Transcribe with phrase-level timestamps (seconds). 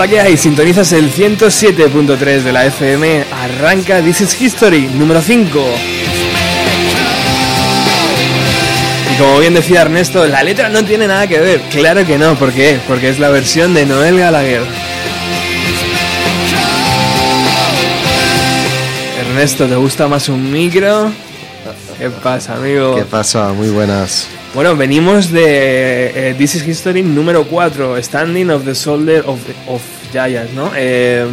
[0.00, 0.36] Hola, ¿qué hay?
[0.38, 3.26] Sintonizas el 107.3 de la FM.
[3.30, 5.62] Arranca This is History, número 5.
[9.12, 11.60] Y como bien decía Ernesto, la letra no tiene nada que ver.
[11.70, 12.80] Claro que no, ¿por qué?
[12.88, 14.62] Porque es la versión de Noel Gallagher.
[19.20, 21.12] Ernesto, ¿te gusta más un micro?
[21.98, 22.94] ¿Qué pasa, amigo?
[22.96, 23.52] ¿Qué pasa?
[23.52, 24.29] Muy buenas.
[24.52, 29.38] Bueno, venimos de eh, This is History número 4, Standing of the Soldier of,
[29.68, 29.80] of
[30.10, 30.72] Giants, ¿no?
[30.74, 31.24] Eh,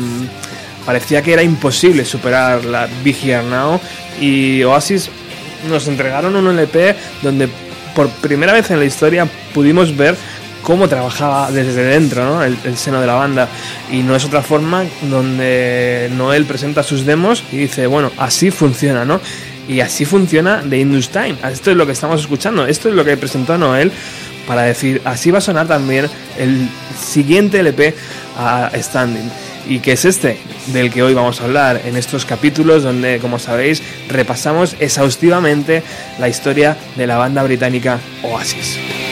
[0.86, 3.82] parecía que era imposible superar la Big Now
[4.22, 5.10] y Oasis
[5.68, 7.50] nos entregaron un LP donde
[7.96, 10.16] por primera vez en la historia pudimos ver
[10.62, 12.44] cómo trabajaba desde dentro ¿no?
[12.44, 13.50] el, el, seno de la banda
[13.92, 19.04] y no es otra forma donde Noel presenta sus demos y dice bueno así funciona
[19.04, 19.20] no
[19.68, 21.36] y así funciona The Indus Time.
[21.52, 22.66] Esto es lo que estamos escuchando.
[22.66, 23.92] Esto es lo que presentó Noel
[24.48, 26.08] para decir así va a sonar también
[26.38, 27.94] el siguiente LP
[28.38, 29.30] a Standing.
[29.68, 33.38] Y que es este del que hoy vamos a hablar en estos capítulos donde como
[33.38, 35.84] sabéis repasamos exhaustivamente
[36.20, 39.07] la historia de la banda británica Oasis.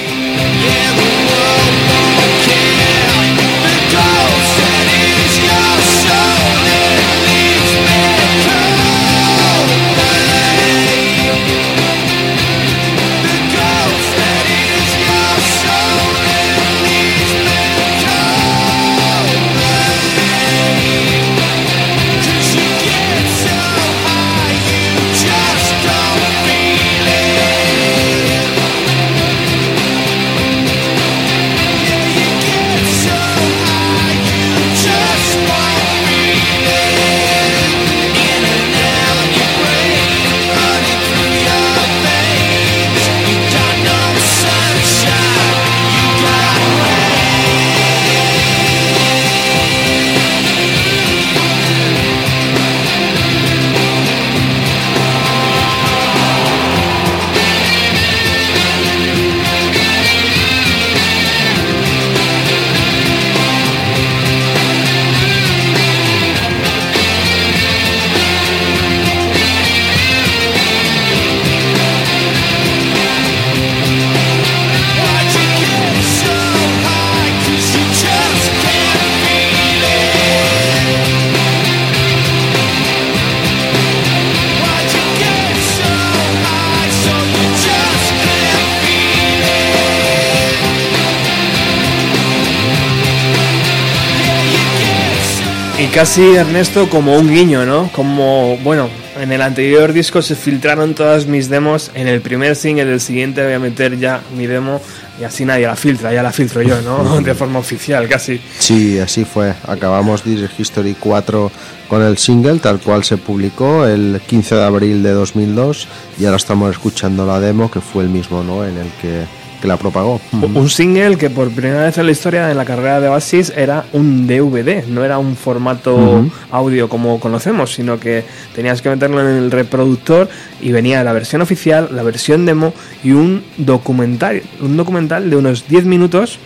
[95.95, 97.89] Casi Ernesto como un guiño, ¿no?
[97.94, 102.83] Como, bueno, en el anterior disco se filtraron todas mis demos, en el primer single
[102.83, 104.81] del siguiente voy a meter ya mi demo
[105.21, 107.21] y así nadie la filtra, ya la filtro yo, ¿no?
[107.21, 108.42] De forma oficial, casi.
[108.59, 109.53] Sí, así fue.
[109.65, 111.50] Acabamos This History 4
[111.88, 115.88] con el single, tal cual se publicó el 15 de abril de 2002
[116.19, 118.65] y ahora estamos escuchando la demo que fue el mismo, ¿no?
[118.65, 119.24] En el que
[119.62, 120.19] que la propagó.
[120.31, 123.86] Un single que por primera vez en la historia de la carrera de Oasis era
[123.94, 126.31] un DVD, no era un formato uh -huh.
[126.52, 128.24] audio como conocemos, sino que
[128.54, 130.30] tenías que meterlo en el reproductor
[130.62, 132.74] y venía la versión oficial, la versión demo
[133.04, 136.40] y un documental, un documental de unos 10 minutos.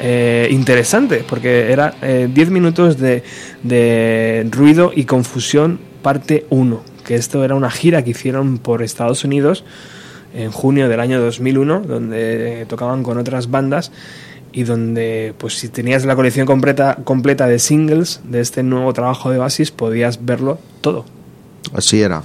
[0.00, 3.22] Eh, interesante porque era 10 eh, minutos de,
[3.62, 9.24] de ruido y confusión parte 1 que esto era una gira que hicieron por Estados
[9.24, 9.64] Unidos
[10.34, 13.92] en junio del año 2001, donde tocaban con otras bandas
[14.52, 19.30] y donde, pues si tenías la colección completa, completa de singles de este nuevo trabajo
[19.30, 21.04] de Basis, podías verlo todo.
[21.72, 22.22] Así era,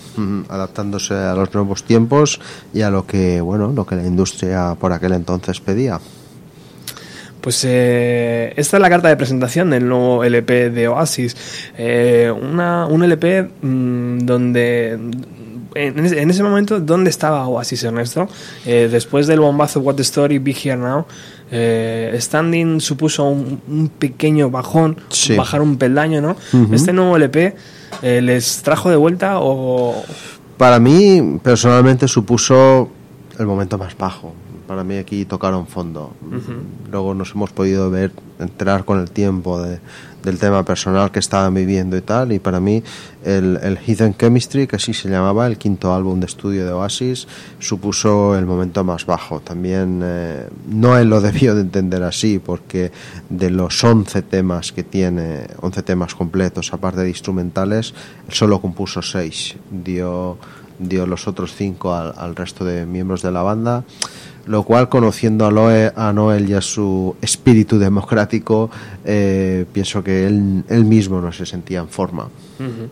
[0.47, 2.39] adaptándose a los nuevos tiempos
[2.71, 5.99] y a lo que, bueno, lo que la industria por aquel entonces pedía.
[7.41, 11.35] Pues eh, esta es la carta de presentación del nuevo LP de Oasis.
[11.77, 14.99] Eh, una, un LP mmm, donde
[15.75, 18.27] en ese, en ese, momento, ¿dónde estaba Oasis Ernesto?
[18.65, 21.05] Eh, después del bombazo What the Story, Be Here Now,
[21.51, 25.35] eh, Standing supuso un, un pequeño bajón, sí.
[25.35, 26.31] bajar un peldaño, ¿no?
[26.53, 26.73] Uh -huh.
[26.73, 27.55] Este nuevo LP
[28.01, 30.03] eh, les trajo de vuelta o...
[30.57, 32.89] Para mí, personalmente, supuso
[33.37, 34.33] el momento más bajo.
[34.69, 36.13] Para mí aquí tocaron fondo.
[36.21, 36.91] Uh -huh.
[36.91, 39.79] Luego nos hemos podido ver, enterar con el tiempo de,
[40.21, 42.31] del tema personal que estaban viviendo y tal.
[42.33, 42.83] Y para mí
[43.23, 47.27] el, el Hidden Chemistry, que así se llamaba, el quinto álbum de estudio de Oasis,
[47.57, 49.39] supuso el momento más bajo.
[49.39, 52.91] También eh, no él lo debió de entender así, porque
[53.27, 57.95] de los 11 temas que tiene, 11 temas completos, aparte de instrumentales,
[58.27, 59.55] él solo compuso 6.
[59.83, 60.37] Dio
[60.81, 63.83] dio los otros cinco al, al resto de miembros de la banda
[64.49, 68.71] lo cual conociendo a, Loe, a Noel y a su espíritu democrático,
[69.05, 72.23] eh, pienso que él, él, mismo no se sentía en forma.
[72.59, 72.89] Uh -huh.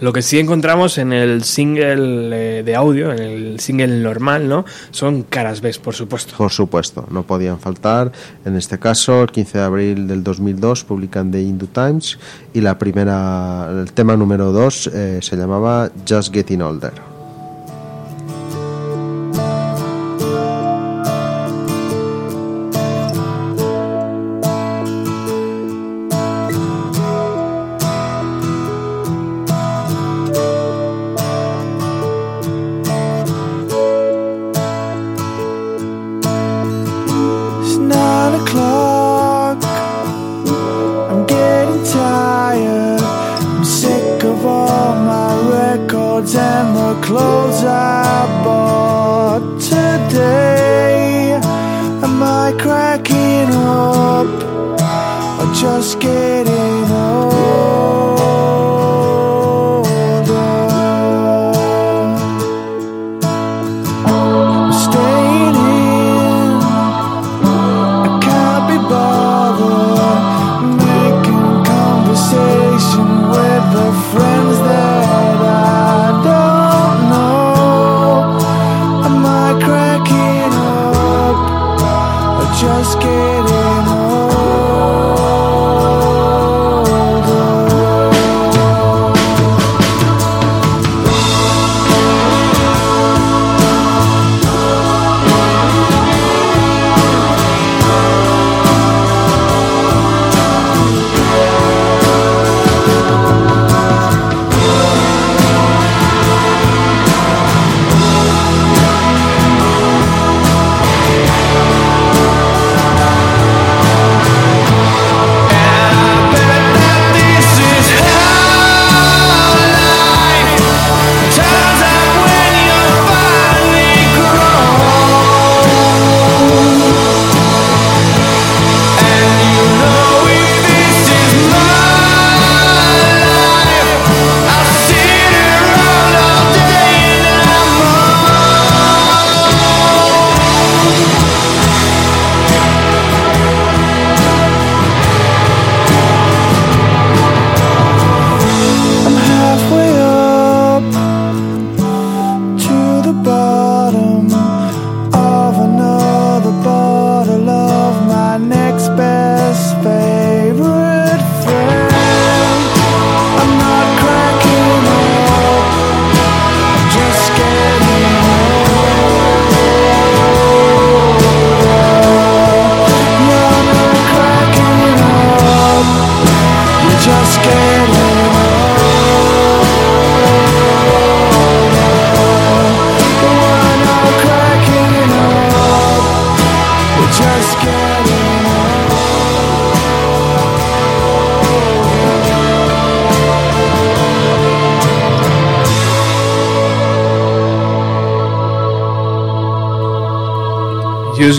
[0.00, 4.64] Lo que sí encontramos en el single eh, de audio, en el single normal, ¿no?
[4.92, 6.34] Son caras B, por supuesto.
[6.36, 8.12] Por supuesto, no podían faltar.
[8.44, 12.16] En este caso, el 15 de abril del 2002 publican The Hindu Times
[12.54, 17.09] y la primera, el tema número 2 eh, se llamaba Just Getting Older.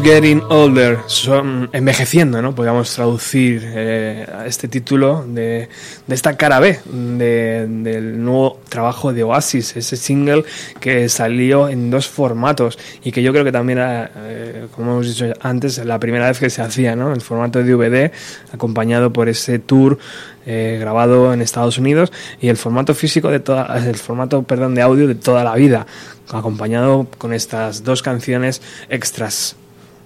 [0.03, 2.55] Getting Older, son envejeciendo, ¿no?
[2.55, 5.69] Podríamos traducir eh, este título de,
[6.07, 10.43] esta cara B de, del nuevo trabajo de Oasis, ese single
[10.79, 15.07] que salió en dos formatos y que yo creo que también era, eh, como hemos
[15.07, 17.13] dicho antes, la primera vez que se hacía, ¿no?
[17.13, 18.11] El formato de DVD,
[18.51, 19.99] acompañado por ese tour
[20.47, 24.81] eh, grabado en Estados Unidos y el formato físico de toda, el formato, perdón, de
[24.81, 25.85] audio de toda la vida,
[26.31, 29.57] acompañado con estas dos canciones extras.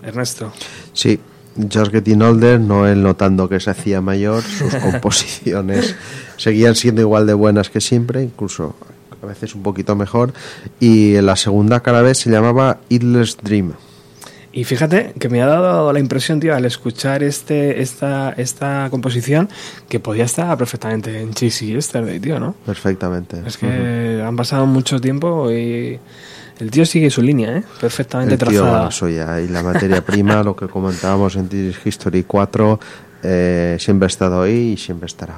[0.05, 0.53] Ernesto.
[0.93, 1.19] Sí,
[1.55, 5.95] Just Getting Older, Noel notando que se hacía mayor, sus composiciones
[6.37, 8.75] seguían siendo igual de buenas que siempre, incluso
[9.21, 10.33] a veces un poquito mejor,
[10.79, 13.73] y la segunda cada vez se llamaba Idler's Dream.
[14.51, 19.49] Y fíjate que me ha dado la impresión, tío, al escuchar este, esta, esta composición,
[19.89, 22.55] que podía estar perfectamente en Cheesy Yesterday, tío, ¿no?
[22.65, 23.41] Perfectamente.
[23.45, 24.27] Es que uh -huh.
[24.27, 25.99] han pasado mucho tiempo y
[26.59, 27.63] el tío sigue su línea, ¿eh?
[27.79, 28.91] perfectamente el tío trazada.
[28.91, 29.41] Suya.
[29.41, 31.49] Y la materia prima, lo que comentábamos en
[31.83, 32.79] History 4,
[33.23, 35.35] eh, siempre ha estado ahí y siempre estará.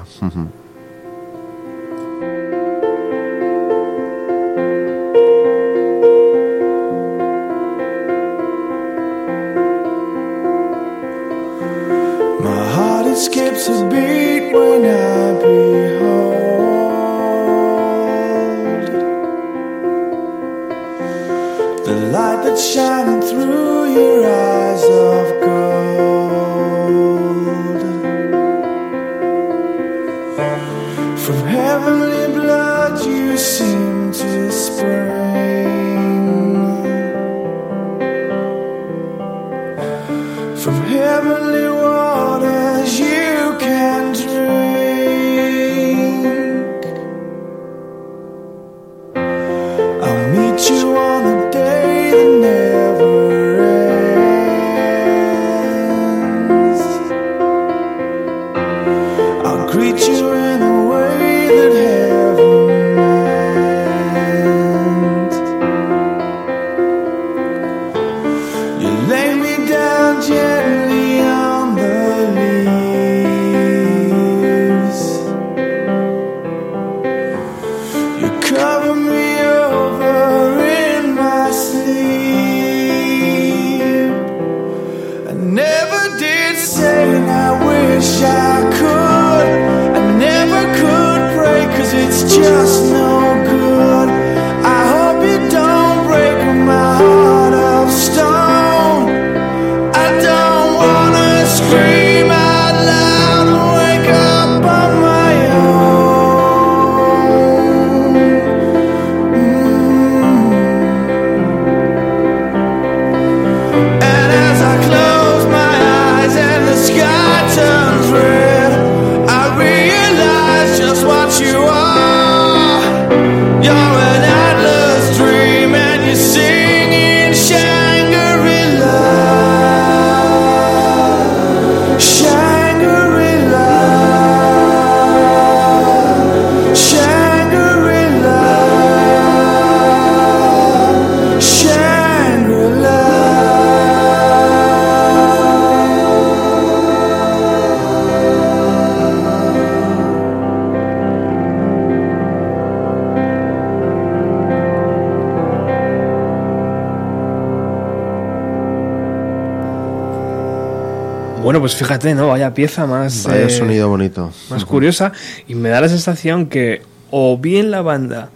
[161.68, 162.28] Pues fíjate, ¿no?
[162.28, 163.24] Vaya pieza más.
[163.26, 164.32] Vaya eh, sonido bonito.
[164.48, 165.12] Más curiosa.
[165.48, 168.30] Y me da la sensación que o bien la banda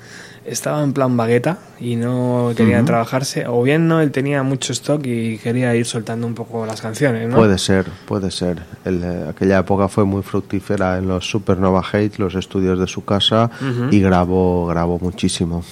[0.45, 5.01] estaba en plan bagueta y no quería trabajarse, o bien no, él tenía mucho stock
[5.07, 7.37] y quería ir soltando un poco las canciones, ¿no?
[7.37, 8.59] Puede ser, puede ser.
[8.85, 13.03] El, eh, aquella época fue muy fructífera en los Supernova Hate, los estudios de su
[13.03, 13.51] casa,
[13.91, 15.65] y grabó, grabó muchísimo.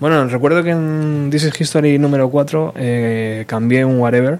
[0.00, 4.38] Bueno, recuerdo que en This is History número 4 eh, cambié un whatever.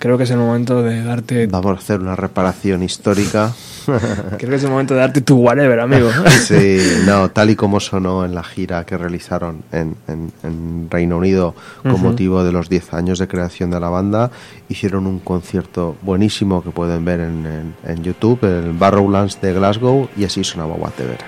[0.00, 1.46] Creo que es el momento de darte.
[1.46, 3.52] Vamos a hacer una reparación histórica.
[3.86, 6.08] Creo que es el momento de darte tu whatever, amigo.
[6.42, 11.18] Sí, no, tal y como sonó en la gira que realizaron en, en- en Reino
[11.18, 14.30] Unido con motivo de los 10 años de creación de la banda,
[14.70, 20.08] hicieron un concierto buenísimo que pueden ver en, en- en YouTube, el Barrowlands de Glasgow,
[20.16, 21.18] y así sonaba Whatever.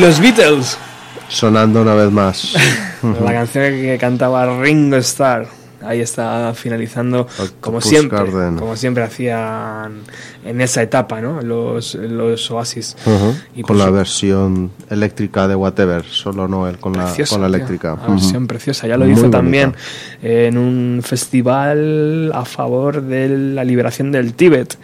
[0.00, 0.78] Los Beatles.
[1.28, 2.54] Sonando una vez más.
[3.02, 5.46] La canción que cantaba Ringo Starr.
[5.82, 7.26] Ahí está finalizando,
[7.58, 8.56] como Octopus siempre, Garden.
[8.58, 10.00] como siempre hacían
[10.44, 11.40] en esa etapa, ¿no?
[11.40, 12.98] Los, los Oasis.
[13.06, 17.40] Ujú, Y con pues, la versión eléctrica de Whatever, solo no él con la, con
[17.40, 17.94] la eléctrica.
[17.94, 18.46] Una versión Ujú.
[18.48, 18.86] preciosa.
[18.88, 19.38] Ya lo Muy hizo bonita.
[19.38, 19.74] también
[20.22, 24.76] en un festival a favor de la liberación del Tíbet,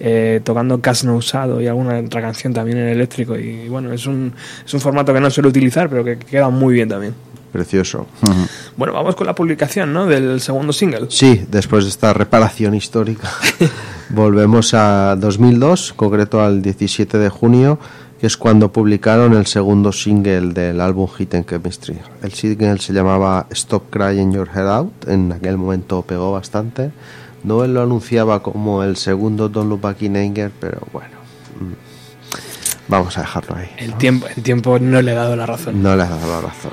[0.00, 3.36] eh, tocando Cas no usado y alguna otra canción también en eléctrico.
[3.36, 4.32] Y bueno, es un,
[4.64, 7.14] es un formato que no suelo utilizar, pero que queda muy bien también.
[7.52, 8.06] Precioso.
[8.22, 8.46] Ujú.
[8.76, 10.06] Bueno, vamos con la publicación ¿no?
[10.06, 11.06] del segundo single.
[11.08, 13.28] Sí, después de esta reparación histórica,
[14.10, 17.78] volvemos a 2002, concreto al 17 de junio,
[18.20, 21.98] que es cuando publicaron el segundo single del álbum Hit and Chemistry.
[22.22, 26.92] El single se llamaba Stop Crying Your Head Out, en aquel momento pegó bastante.
[27.42, 31.16] Noel lo anunciaba como el segundo Don't Look Back in Anger, pero bueno,
[31.60, 31.72] mm,
[32.88, 33.70] vamos a dejarlo ahí.
[33.78, 35.82] El tiempo, el tiempo no le ha dado la razón.
[35.82, 36.72] No le has dado la razón.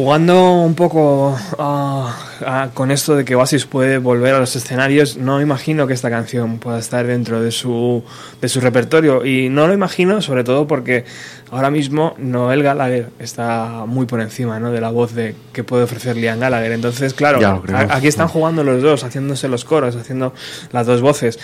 [0.00, 5.42] Jugando un poco ah, con esto de que Oasis puede volver a los escenarios, no
[5.42, 8.02] imagino que esta canción pueda estar dentro de su,
[8.40, 9.26] de su repertorio.
[9.26, 11.04] Y no lo imagino, sobre todo porque
[11.50, 14.72] ahora mismo Noel Gallagher está muy por encima ¿no?
[14.72, 16.72] de la voz de que puede ofrecer Liam Gallagher.
[16.72, 20.32] Entonces, claro, aquí están jugando los dos, haciéndose los coros, haciendo
[20.72, 21.38] las dos voces.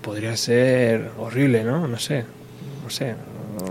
[0.00, 1.86] Podría ser horrible, ¿no?
[1.86, 2.24] No sé.
[2.82, 3.16] No sé.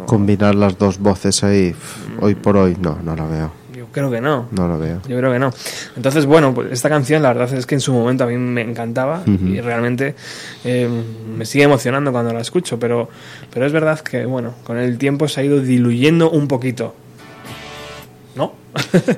[0.06, 1.74] Combinar las dos voces ahí,
[2.20, 3.59] hoy por hoy, no, no la veo.
[4.00, 4.48] Yo creo que no.
[4.52, 5.02] No lo veo.
[5.08, 5.52] Yo creo que no.
[5.96, 8.62] Entonces, bueno, pues esta canción la verdad es que en su momento a mí me
[8.62, 10.16] encantaba y realmente
[10.64, 10.90] eh,
[11.38, 13.10] me sigue emocionando cuando la escucho, pero,
[13.54, 16.96] pero es verdad que, bueno, con el tiempo se ha ido diluyendo un poquito.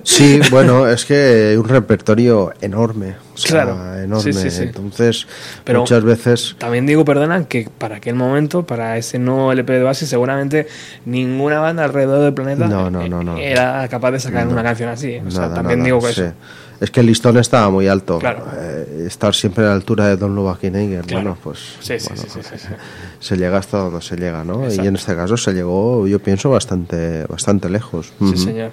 [0.04, 3.16] Sí, bueno, es que un repertorio enorme.
[3.34, 3.98] o sea, Claro.
[4.02, 4.34] enorme.
[4.34, 4.64] Sí, sí, sí.
[4.64, 5.28] Entonces,
[5.64, 6.56] Pero- muchas veces.
[6.58, 10.68] También digo, perdona, que para aquel momento, para ese nuevo LP de Oasis, seguramente
[11.06, 13.38] ninguna banda alrededor del planeta No, no, no, no.
[13.38, 15.18] era capaz de sacar una canción así.
[15.26, 16.22] O sea, Nada, también nada, digo que sí.
[16.22, 16.34] eso.
[16.82, 18.18] Es que el listón estaba muy alto.
[18.20, 18.44] Claro.
[18.58, 21.22] Eh, estar siempre a la altura de Don Lubakinegger, Claro.
[21.24, 22.68] bueno, pues Sí, sí, bueno, sí, sí.
[23.20, 24.64] se llega hasta donde se llega, ¿no?
[24.64, 24.84] Exacto.
[24.84, 28.12] Y en este caso se llegó, yo pienso, bastante, bastante lejos.
[28.20, 28.72] Sí, señor.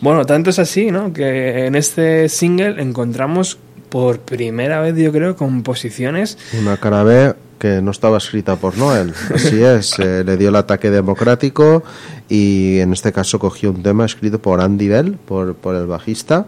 [0.00, 1.12] Bueno, tanto es así, ¿no?
[1.12, 3.58] Que en este single encontramos
[3.90, 6.38] por primera vez, yo creo, composiciones.
[6.58, 9.12] Una cara B que no estaba escrita por Noel.
[9.34, 11.82] Así es, eh, le dio el ataque democrático
[12.26, 16.46] y en este caso cogió un tema escrito por Andy Bell, por, por el bajista.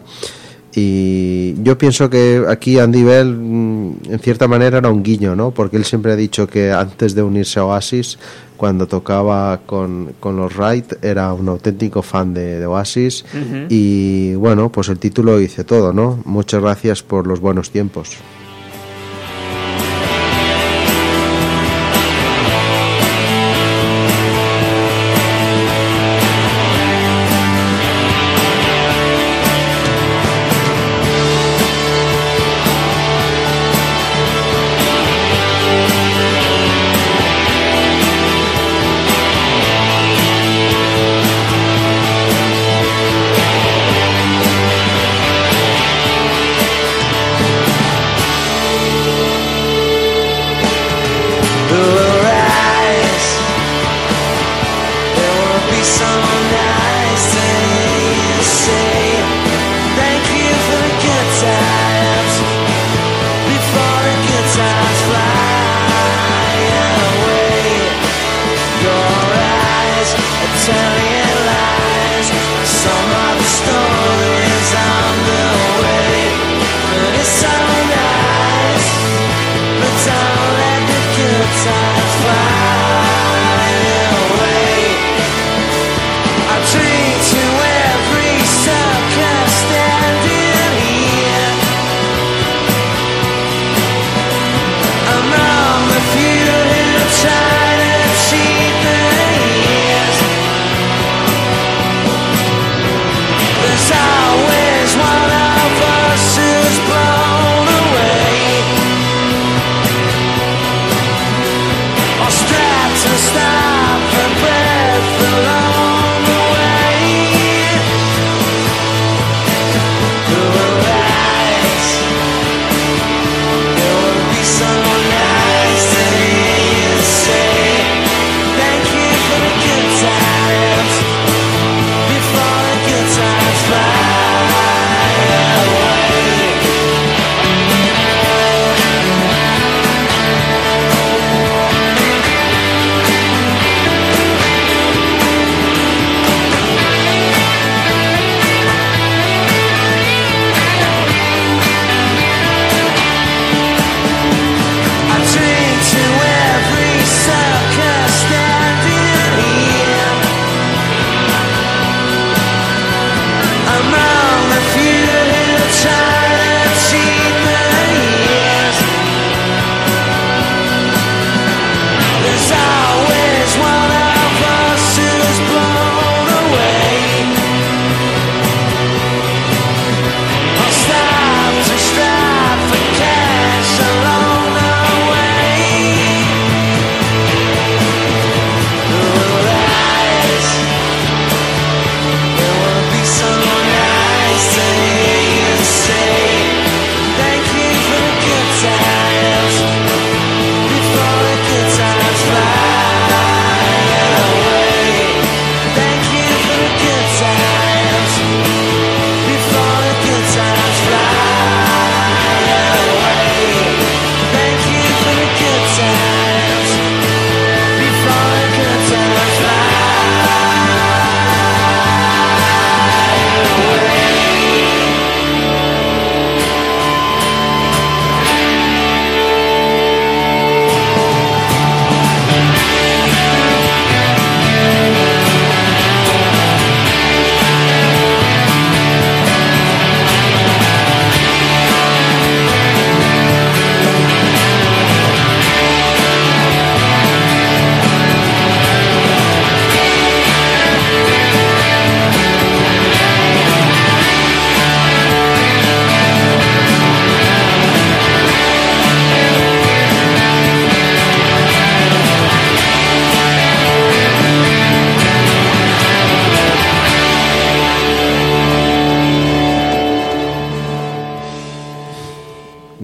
[0.75, 5.51] Y yo pienso que aquí Andy Bell, mm, en cierta manera, era un guiño, ¿no?
[5.51, 8.19] Porque él siempre ha dicho que antes de unirse a Oasis,
[8.57, 13.25] cuando tocaba con, con los Wright, era un auténtico fan de, de Oasis.
[13.69, 16.21] Y bueno, pues el título dice todo, ¿no?
[16.25, 18.17] Muchas gracias por los buenos tiempos.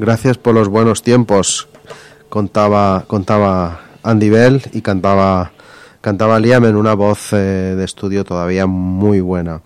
[0.08, 1.68] Gracias por los buenos tiempos,
[2.30, 5.52] contaba, contaba Andy Bell y cantaba,
[6.00, 9.60] cantaba Liam en una voz eh, de estudio todavía muy buena.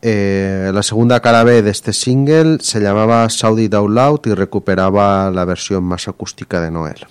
[0.00, 5.30] Eh, la segunda cara B de este single se llamaba Saudi Out Loud y recuperaba
[5.30, 7.06] la versión más acústica de Noel.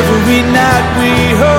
[0.00, 1.49] Every night we hope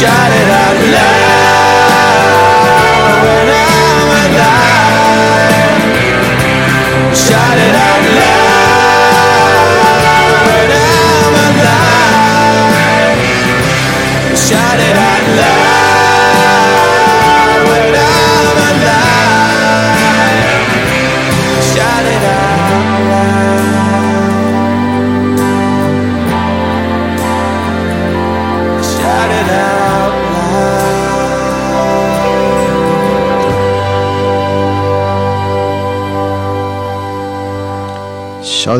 [0.00, 0.49] Shout it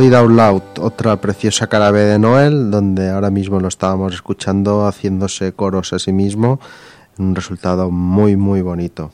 [0.02, 5.52] It Out Loud, otra preciosa cara de Noel, donde ahora mismo lo estábamos escuchando haciéndose
[5.52, 6.60] coros a sí mismo,
[7.18, 9.12] un resultado muy muy bonito.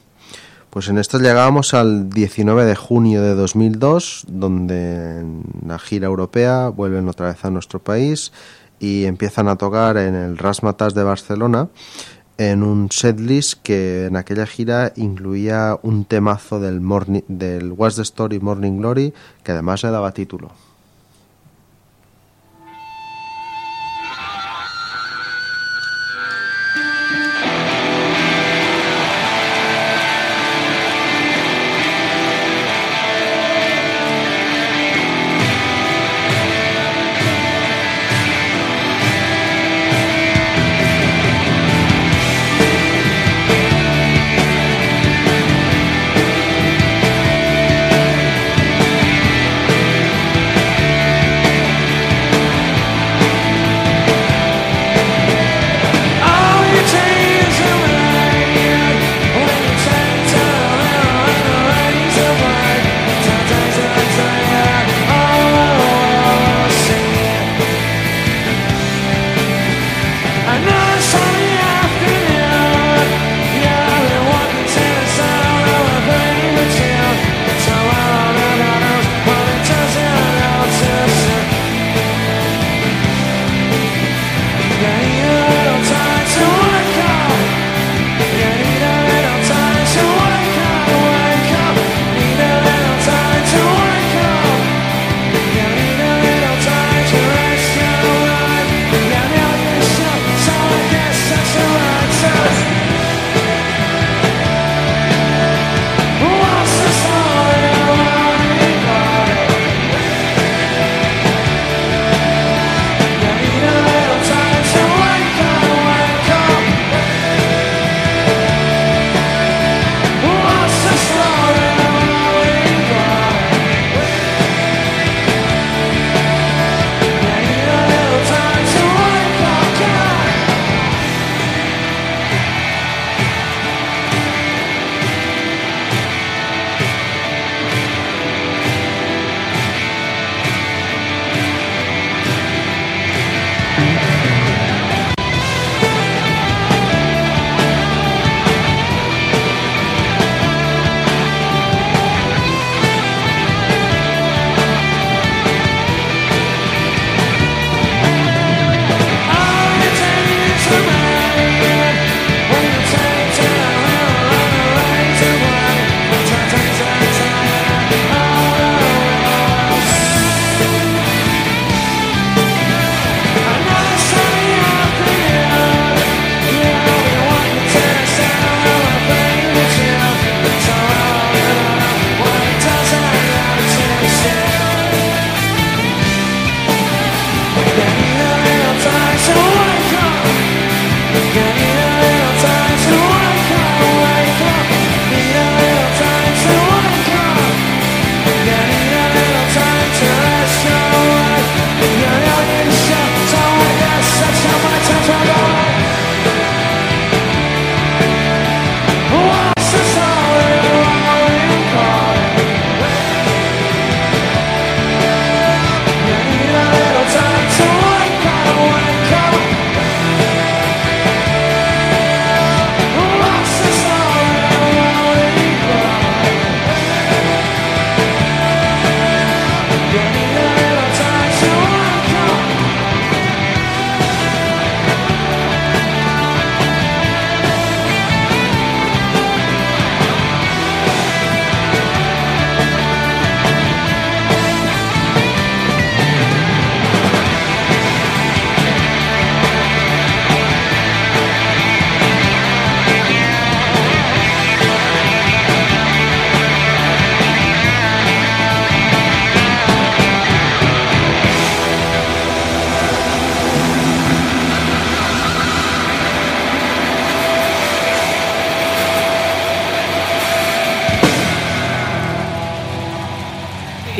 [0.70, 6.68] Pues en esto llegamos al 19 de junio de 2002, donde en la gira europea
[6.68, 8.32] vuelven otra vez a nuestro país
[8.78, 11.68] y empiezan a tocar en el Rasmatas de Barcelona
[12.38, 18.40] en un setlist que en aquella gira incluía un temazo del, morning, del What's Story
[18.40, 20.65] Morning Glory que además le daba título.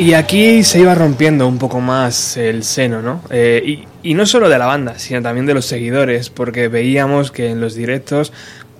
[0.07, 3.21] Y aquí se iba rompiendo un poco más el seno, ¿no?
[3.29, 3.61] Eh,
[4.01, 7.49] y, y no solo de la banda, sino también de los seguidores, porque veíamos que
[7.49, 8.31] en los directos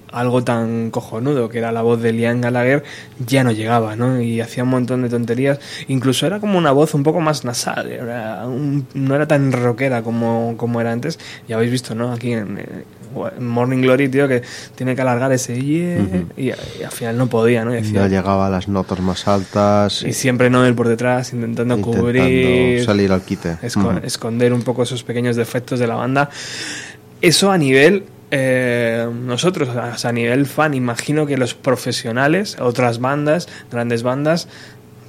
[0.09, 2.84] algo tan cojonudo que era la voz de Liam Gallagher
[3.19, 4.21] ya no llegaba, ¿no?
[4.21, 5.59] Y hacía un montón de tonterías.
[5.89, 7.89] Incluso era como una voz un poco más nasal,
[8.47, 11.19] un- no era tan rockera como, como era antes.
[11.49, 12.13] Ya habéis visto, ¿no?
[12.13, 12.57] Aquí en,
[13.39, 14.41] Morning Glory, tío, que
[14.75, 15.99] tiene que alargar ese yeah,
[16.38, 16.51] y, y
[16.84, 17.73] al final no podía, ¿no?
[17.73, 20.03] Y decía- No llegaba a las notas más altas.
[20.03, 23.57] y siempre Noel por detrás intentando, intentando cubrir, salir al quite.
[23.61, 26.30] esco- esconder un poco esos pequeños defectos de la banda.
[27.21, 32.99] Eso a nivel eh, nosotros, o sea, a nivel fan, imagino que los profesionales, otras
[32.99, 34.49] bandas, grandes bandas,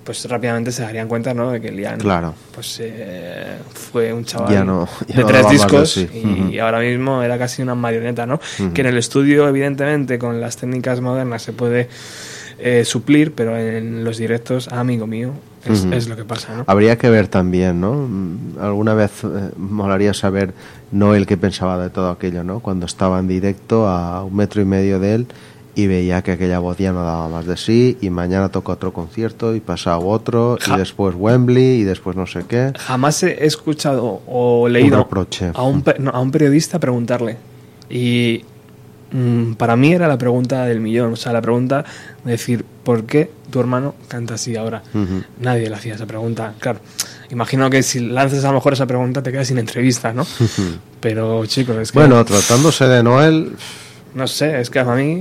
[0.08, 1.50] pues rápidamente se darían cuenta, ¿no?
[1.50, 2.32] De que Liam, Claro.
[2.54, 7.22] pues eh, fue un chaval Ya no- ya de no tres discos y, ahora mismo
[7.22, 8.40] era casi una marioneta, ¿no?
[8.72, 11.90] Que en el estudio, evidentemente, con las técnicas modernas se puede
[12.58, 15.32] eh, suplir, pero en los directos, amigo mío,
[15.66, 16.64] es, lo que pasa, ¿no?
[16.66, 18.08] Habría que ver también, ¿no?
[18.62, 20.54] Alguna vez eh, molaría saber
[20.90, 22.60] Noel qué pensaba de todo aquello, ¿no?
[22.60, 25.26] Cuando estaba en directo a un metro y medio de él
[25.74, 28.92] y veía que aquella voz ya no daba más de sí y mañana toca otro
[28.92, 30.74] concierto y pasado otro Ja.
[30.74, 32.72] y después Wembley y después no sé qué.
[32.76, 35.08] Jamás he escuchado o leído
[35.54, 37.36] a, un, no, a un periodista preguntarle.
[37.90, 38.44] Y
[39.12, 41.12] mm, para mí era la pregunta del millón.
[41.12, 41.84] O sea, la pregunta
[42.24, 44.82] de decir, ¿por qué tu hermano canta así ahora?
[45.40, 46.54] Nadie le hacía esa pregunta.
[46.58, 46.80] Claro,
[47.30, 50.26] imagino que si lanzas a lo mejor esa pregunta te quedas sin entrevista, ¿no?
[51.00, 51.98] Pero chicos, es que...
[52.00, 53.52] Bueno, tratándose de Noel,
[54.14, 55.12] No sé, es que para mí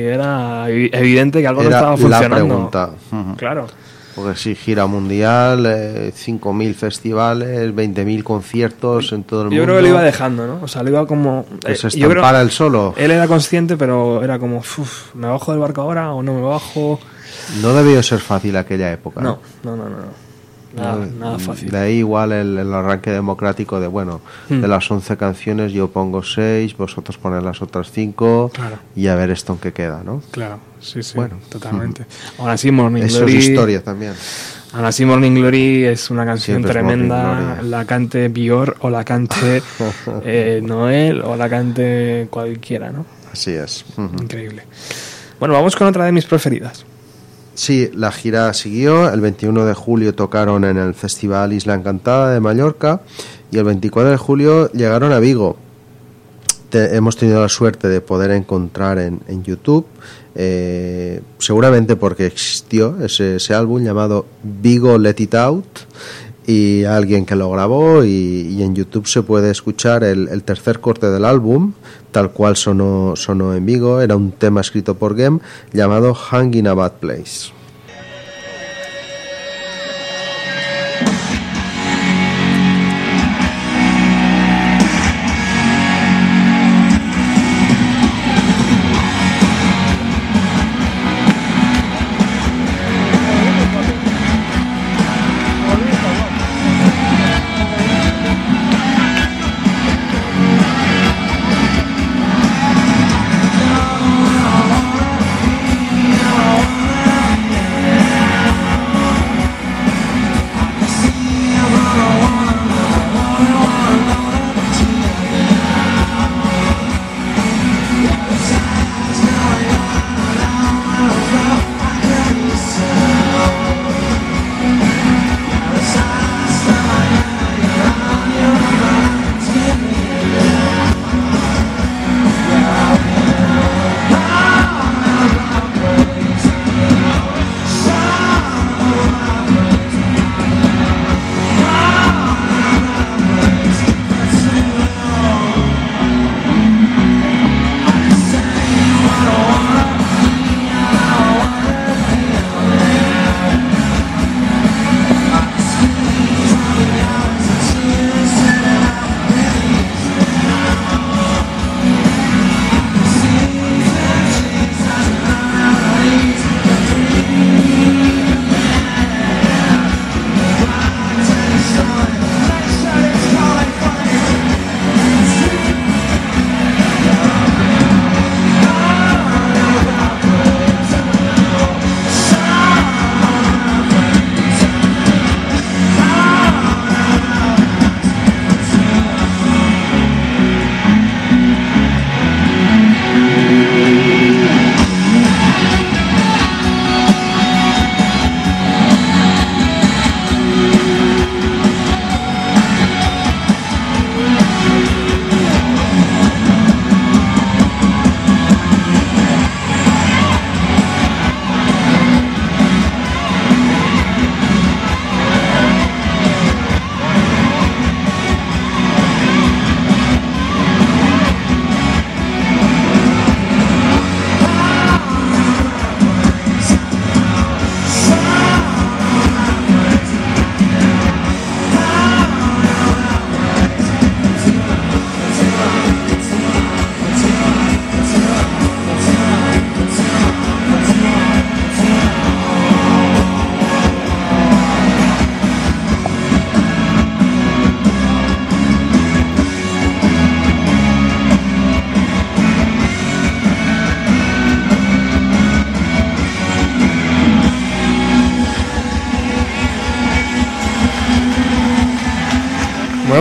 [0.00, 2.36] era evi- evidente que algo no estaba la funcionando.
[2.36, 2.90] pregunta.
[3.12, 3.36] Ujú.
[3.36, 3.66] Claro.
[4.14, 9.56] porque sí, gira mundial, eh, 5.000 festivales, 20.000 conciertos en todo el mundo.
[9.56, 10.60] Yo creo que lo iba dejando, ¿no?
[10.62, 11.44] O sea, lo iba como...
[11.66, 12.94] Eh, se yo creo- estampara el solo.
[12.96, 16.42] Él era consciente, pero era como, "Uf, ¿me bajo del barco ahora o no me
[16.42, 17.00] bajo?
[17.60, 19.20] No debió ser fácil aquella época.
[19.20, 19.96] No, no, no, no.
[19.96, 20.23] no.
[20.76, 21.70] Nada, nada fácil.
[21.70, 24.60] De ahí igual el, el arranque democrático de, bueno, Hmm.
[24.60, 28.78] de las 11 canciones yo pongo 6, vosotros ponéis las otras 5 Claro.
[28.96, 30.22] y a ver esto en qué queda, ¿no?
[30.30, 31.36] Claro, sí, sí, Bueno.
[31.48, 32.04] totalmente.
[32.38, 33.36] Aún así, Morning Eso Glory...
[33.36, 34.12] es historia también.
[34.72, 37.60] Aún así, Morning Glory es una canción Siempre tremenda.
[37.62, 39.62] La cante Bior o la cante
[40.24, 43.06] eh, Noel o la cante cualquiera, ¿no?
[43.32, 43.84] Así es.
[43.96, 44.64] Increíble.
[45.38, 46.84] Bueno, vamos con otra de mis preferidas.
[47.54, 49.12] Sí, la gira siguió.
[49.12, 53.00] El 21 de julio tocaron en el Festival Isla Encantada de Mallorca
[53.50, 55.56] y el 24 de julio llegaron a Vigo.
[56.70, 59.86] Te- hemos tenido la suerte de poder encontrar en, en YouTube,
[60.34, 65.64] eh, seguramente porque existió ese, ese álbum llamado Vigo Let It Out
[66.46, 71.24] y alguien que lo grabó y, en YouTube se puede escuchar el, tercer corte del
[71.24, 71.72] álbum
[72.10, 74.00] tal cual sonó, sonó en Vigo.
[74.00, 75.40] Era un tema escrito por Gem
[75.72, 77.52] llamado Hanging a Bad Place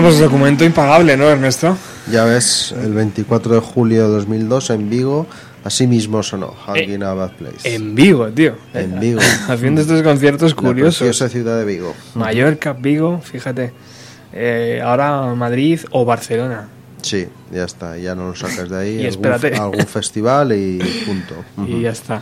[0.03, 1.77] pues documento impagable, ¿no, Ernesto?
[2.11, 5.27] Ya ves, el 24 de julio de 2002 en Vigo,
[5.63, 7.73] así mismo sonó, Hanging a Bad Place.
[7.73, 8.55] En Vigo, tío.
[8.73, 9.21] En Vigo.
[9.47, 10.97] Haciendo estos conciertos La curiosos.
[10.97, 11.95] preciosa ciudad de Vigo.
[12.15, 13.71] Mallorca, Vigo, fíjate.
[14.33, 16.67] Eh, ahora Madrid o Barcelona.
[17.01, 18.89] Sí, ya está, ya no lo sacas de ahí.
[18.95, 19.55] Y algún, espérate.
[19.55, 21.35] algún festival y punto.
[21.65, 22.21] Y ya está.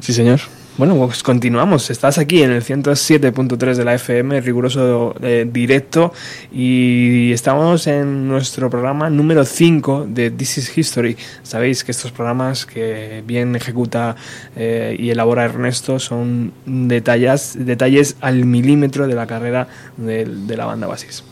[0.00, 0.40] Sí, señor.
[0.76, 1.88] Bueno, pues continuamos.
[1.90, 6.12] Estás aquí en el 107.3 de la FM, riguroso eh, directo,
[6.50, 11.16] y estamos en nuestro programa número 5 de This is History.
[11.44, 14.16] Sabéis que estos programas que bien ejecuta
[14.56, 20.88] eh, y elabora Ernesto son detalles, detalles al milímetro de la carrera de, la banda
[20.88, 21.22] Basis.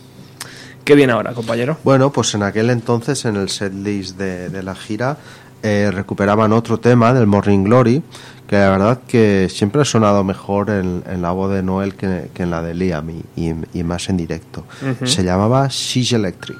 [0.84, 1.78] ¿Qué viene ahora, compañero?
[1.82, 5.16] Bueno, pues en aquel entonces, en el setlist de, de la gira,
[5.64, 8.02] eh, recuperaban otro tema del Morning Glory,
[8.52, 12.28] que la verdad que siempre ha sonado mejor en, en la voz de Noel que,
[12.34, 14.64] que en la de Liam y, y- y más en directo.
[15.06, 16.58] Se llamaba She's Electric.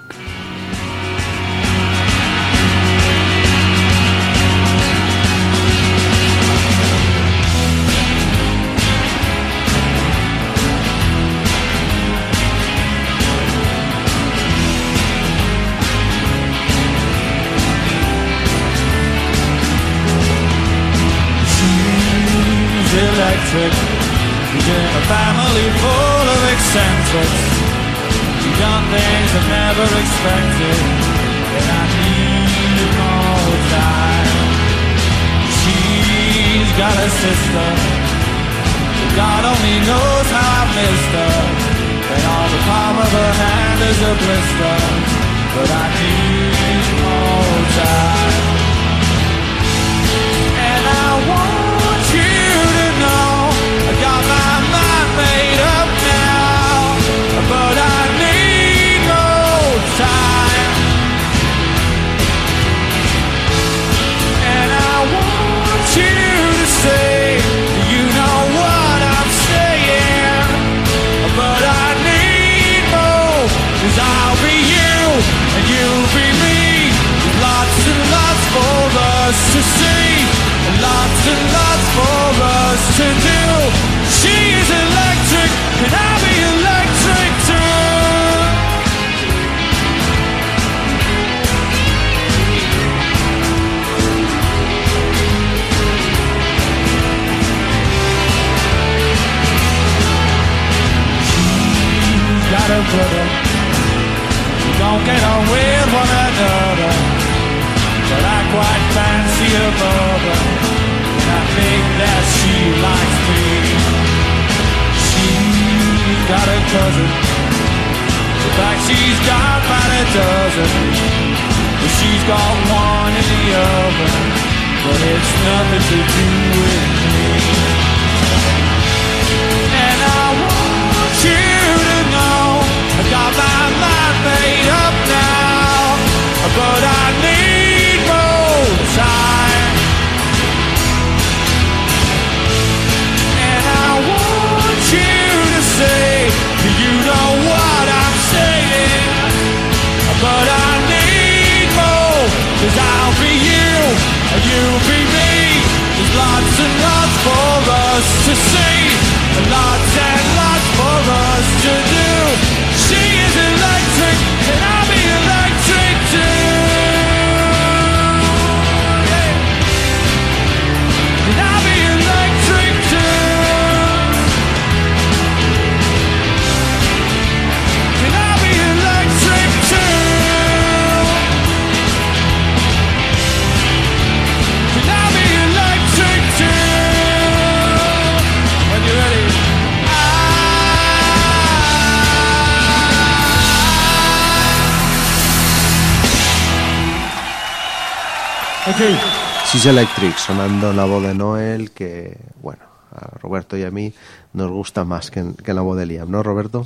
[199.71, 203.93] Electric, sonando la voz de Noel, que, bueno, a Roberto y a mí
[204.33, 206.65] nos gusta más que, que la voz de Liam, ¿no, Roberto?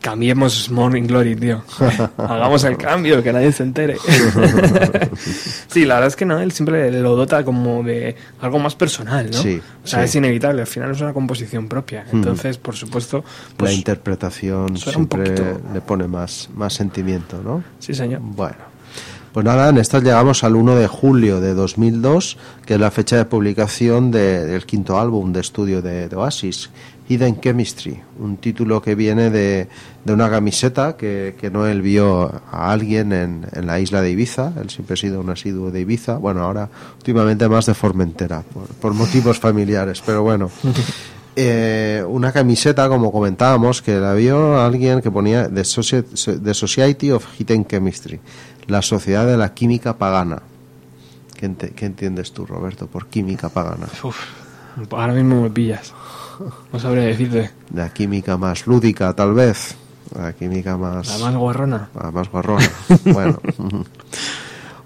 [0.00, 1.62] Cambiemos Morning Glory, tío.
[2.18, 3.96] Hagamos el cambio, que nadie se entere.
[5.68, 9.30] sí, la verdad es que no, él siempre lo dota como de algo más personal,
[9.30, 9.38] ¿no?
[9.38, 10.04] Sí, o sea, sí.
[10.06, 12.04] es inevitable, al final es una composición propia.
[12.12, 17.40] Entonces, por supuesto, la pues, interpretación suena un siempre poquito- le pone más, más sentimiento,
[17.42, 17.64] ¿no?
[17.78, 18.20] sí, señor.
[18.22, 18.56] Bueno,
[19.34, 23.16] Pues nada, en estas llegamos al 1 de julio de 2002, que es la fecha
[23.16, 26.70] de publicación de- del quinto álbum de estudio de, de Oasis,
[27.08, 29.68] Hidden Chemistry, un título que viene de,
[30.04, 34.52] de una camiseta que, que Noel vio a alguien en, en la isla de Ibiza,
[34.62, 38.68] él siempre ha sido un asiduo de Ibiza, bueno, ahora últimamente más de Formentera, por,
[38.68, 40.48] por motivos familiares, pero bueno.
[41.36, 47.66] Eh, una camiseta, como comentábamos, que la vio alguien que ponía The Society of Hidden
[47.66, 48.20] Chemistry,
[48.66, 50.42] la sociedad de la química pagana.
[51.36, 53.86] ¿Qué, qué entiendes tú, Roberto, por química pagana?
[54.02, 54.18] Uf,
[54.90, 55.92] ahora mismo me pillas.
[56.72, 57.50] No sabría decirte.
[57.72, 59.76] La química más lúdica, tal vez.
[60.16, 61.18] La química más...
[61.18, 61.88] La más guarrona.
[62.00, 62.70] la más guarrona.
[63.04, 63.40] bueno.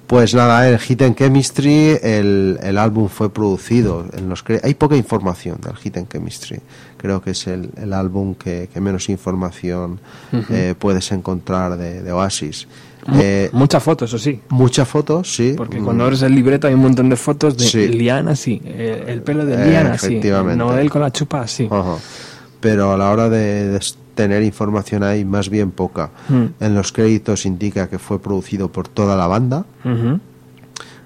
[0.08, 5.58] Pues nada, el Hidden Chemistry, el, el álbum fue producido en los hay poca información
[5.60, 6.60] del Hidden Chemistry.
[6.96, 10.00] Creo que es el, el álbum que, que menos información
[10.32, 12.66] eh, puedes encontrar de, de Oasis.
[13.14, 14.40] Eh, Muchas fotos, eso sí.
[14.50, 15.54] muchas fotos, sí.
[15.56, 17.88] Porque Mm, cuando abres el libreto hay un montón de fotos de Sí.
[17.88, 18.60] Liana, sí.
[18.64, 20.20] eh, El pelo de Eh, Liana, sí.
[20.56, 21.68] No él con la chupa, sí.
[22.60, 23.78] Pero a la hora de,
[24.14, 26.10] tener información hay más bien poca.
[26.28, 26.44] Mm.
[26.64, 29.64] En los créditos indica que fue producido por toda la banda.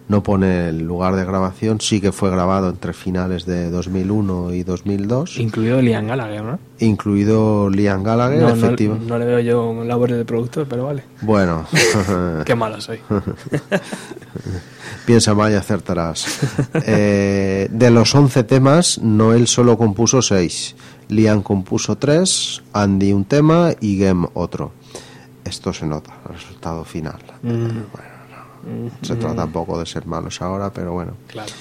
[0.08, 4.62] No pone el lugar de grabación, sí que fue grabado entre finales de 2001 y
[4.64, 6.58] 2002, Incluido Liam Gallagher, ¿no?
[6.80, 8.98] incluido Liam Gallagher, No, no, efectivo.
[9.00, 11.04] no le veo yo labores de productor, pero vale.
[11.22, 11.64] Bueno,
[12.44, 12.98] Qué malo soy.
[15.06, 16.26] piensa mal y acertarás.
[16.86, 20.74] Eh, de los 11 temas, Noel solo compuso 6.
[21.08, 24.72] Liam compuso 3, Andy un tema y Gem otro.
[25.44, 27.18] Esto se nota, el resultado final.
[27.42, 28.11] Mm, Bueno, no,
[29.02, 31.12] se trata tampoco de ser malos ahora, pero bueno.
[31.26, 31.52] claro.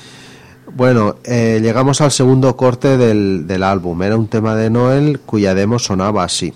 [0.74, 4.02] Bueno, eh, llegamos al segundo corte del, del álbum.
[4.04, 6.54] Era un tema de Noel cuya demo sonaba así.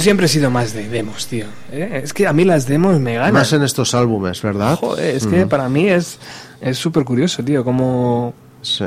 [0.00, 1.44] Yo siempre he sido más de demos, tío.
[1.70, 2.00] ¿eh?
[2.02, 3.34] Es que a mí las demos me ganan.
[3.34, 4.76] Más en estos álbumes, ¿verdad?
[4.76, 6.18] Joder, es que para mí es
[6.62, 8.32] es súper curioso, tío, como...
[8.62, 8.86] Sí.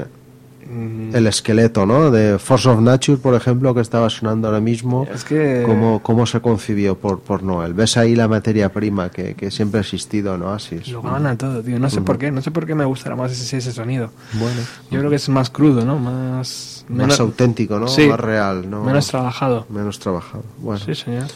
[1.14, 2.09] El esqueleto, ¿no?
[2.09, 5.05] De Force of Nature, por ejemplo, que estaba sonando ahora mismo.
[5.14, 5.61] Es que...
[5.68, 7.76] ¿Cómo, cómo se concibió por, por Noel?
[7.76, 10.88] ¿Ves ahí la materia prima que, que siempre ha existido en Oasis?
[10.88, 11.78] Lo gana todo, tío.
[11.78, 14.09] No sé por qué, no sé por qué me gustará más ese, ese sonido.
[14.34, 14.61] Bueno.
[14.89, 15.99] Yo creo que es más crudo, ¿no?
[15.99, 16.72] Más...
[16.89, 17.88] Más auténtico, ¿no?
[17.88, 18.07] Sí.
[18.07, 18.84] Más real, ¿no?
[18.84, 19.65] Menos trabajado.
[19.69, 20.43] Menos trabajado.
[20.59, 20.84] Bueno.
[20.84, 21.27] Sí, señor.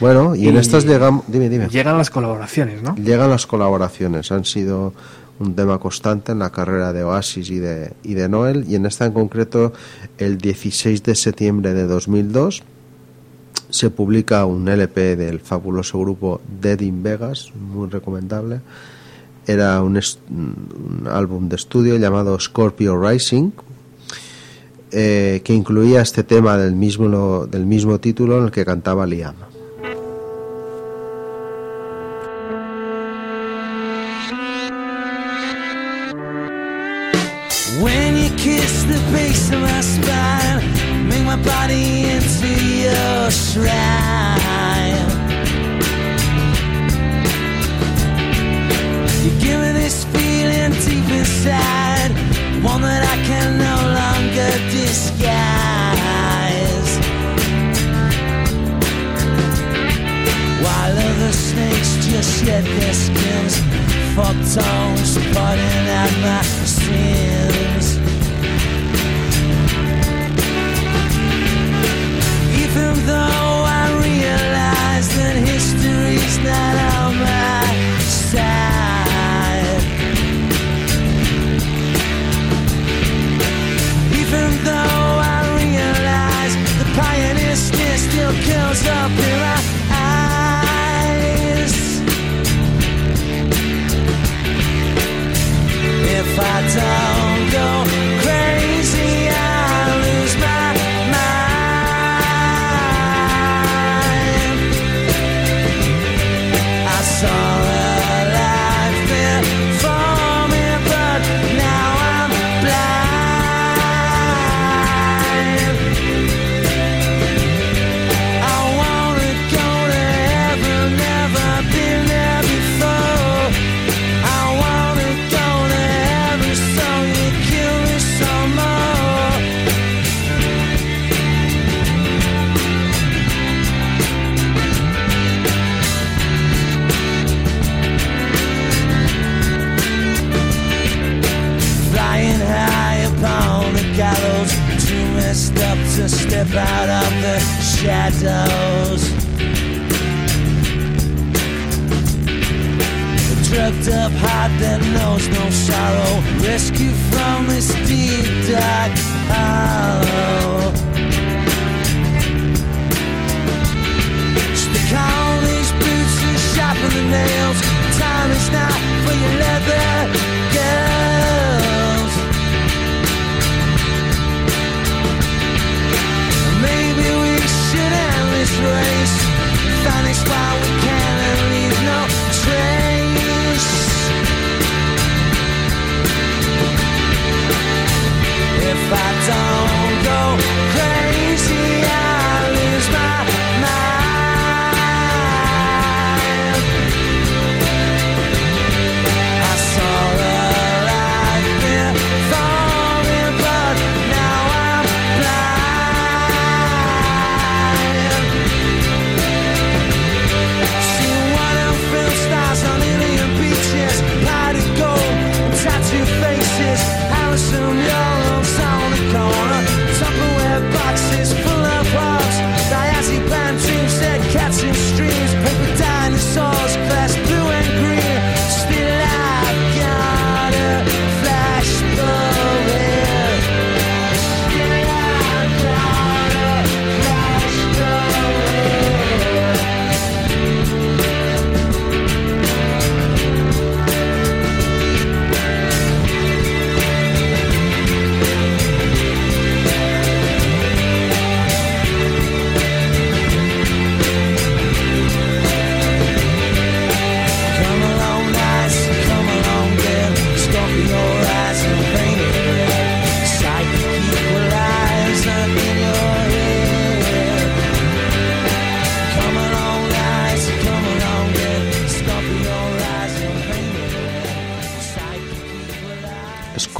[0.00, 1.24] Bueno, y, en estas llegamos...
[1.26, 1.68] Dime, dime.
[1.68, 2.94] Llegan las colaboraciones, ¿no?
[2.96, 4.92] Llegan las colaboraciones, han sido
[5.38, 8.86] un tema constante en la carrera de Oasis y de, y de Noel, y en
[8.86, 9.72] esta en concreto,
[10.18, 12.62] el 16 de septiembre de 2002,
[13.70, 18.60] se publica un LP del fabuloso grupo Dead in Vegas, muy recomendable.
[19.46, 23.50] Era un, un álbum de estudio llamado Scorpio Rising,
[24.98, 29.34] eh, que incluía este tema del mismo, del mismo título en el que cantaba Liam.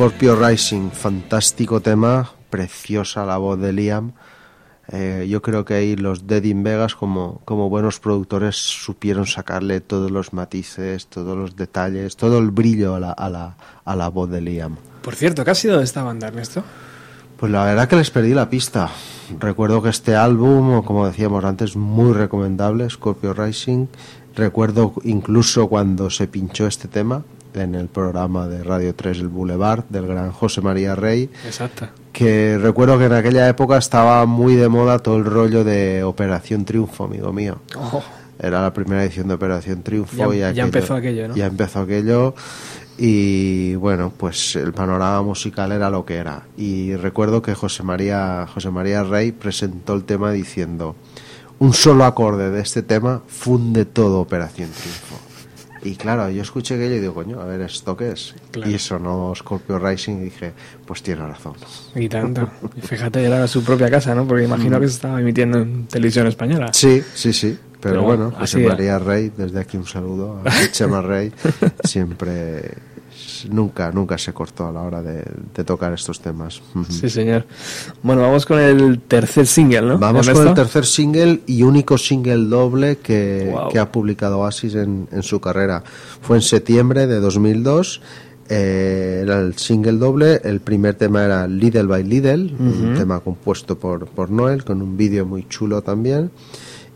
[0.07, 4.12] Scorpio Rising, fantástico tema, preciosa la voz de Liam.
[4.92, 9.80] Eh, yo creo que ahí los Dead in Vegas, como, como buenos productores, supieron sacarle
[9.80, 14.09] todos los matices, todos los detalles, todo el brillo a la, a la, a la
[14.09, 14.76] voz de Liam.
[15.02, 16.62] Por cierto, ¿qué ha sido de esta banda, Ernesto?
[17.36, 18.88] Pues la verdad que les perdí la pista.
[19.40, 23.88] Recuerdo que este álbum, como decíamos antes, muy recomendable, Scorpio Rising.
[24.36, 27.24] Recuerdo incluso cuando se pinchó este tema
[27.55, 31.30] en el programa de Radio 3 El Boulevard del gran José María Rey.
[31.44, 31.88] Exacto.
[32.12, 36.64] Que recuerdo que en aquella época estaba muy de moda todo el rollo de Operación
[36.64, 37.59] Triunfo, amigo mío.
[37.76, 38.03] Oh,
[38.38, 40.16] Era la primera edición de Operación Triunfo.
[40.34, 41.36] Ya- y ya empezó aquello, ¿no?
[41.36, 42.34] Ya empezó aquello.
[42.99, 46.44] Y bueno, pues el panorama musical era lo que era.
[46.57, 50.97] Y recuerdo que José María, José María Rey presentó el tema diciendo:
[51.59, 55.16] Un solo acorde de este tema funde todo Operación Triunfo.
[55.87, 58.34] Y claro, yo escuché aquello y digo, coño, a ver, ¿esto qué es?
[58.51, 58.68] Claro.
[58.70, 60.53] Y sonó Scorpio Rising y dije,
[60.84, 61.55] pues tiene razón.
[61.95, 62.51] y tanto.
[62.76, 64.26] Y fíjate, era su propia casa, ¿no?
[64.26, 66.72] Porque imagino que se estaba emitiendo en televisión española.
[66.72, 67.57] Sí, sí, sí.
[67.80, 68.66] Pero, Pero bueno, José.
[68.66, 71.30] María Rey, desde aquí un saludo a Chema Rey,
[71.84, 72.62] siempre,
[73.51, 75.22] nunca, nunca se cortó a la hora de,
[75.55, 76.62] de tocar estos temas.
[76.89, 77.45] Sí, señor.
[78.03, 79.99] Bueno, vamos con el tercer single, ¿no?
[79.99, 83.68] Vamos con el tercer single y único single doble que, Wow.
[83.68, 85.82] que ha publicado Oasis en, en su carrera.
[86.22, 88.01] Fue en septiembre de 2002.
[88.49, 90.41] eh, era el single doble.
[90.45, 94.97] El primer tema era Lidl by Lidl, un tema compuesto por, por Noel, con un
[94.97, 96.30] vídeo muy chulo también.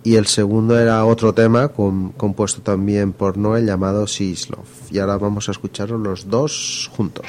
[0.02, 4.66] Y el segundo era otro tema com- compuesto también por Noel llamado Sea is Love.
[4.90, 7.26] Y ahora vamos a escucharlos los dos juntos.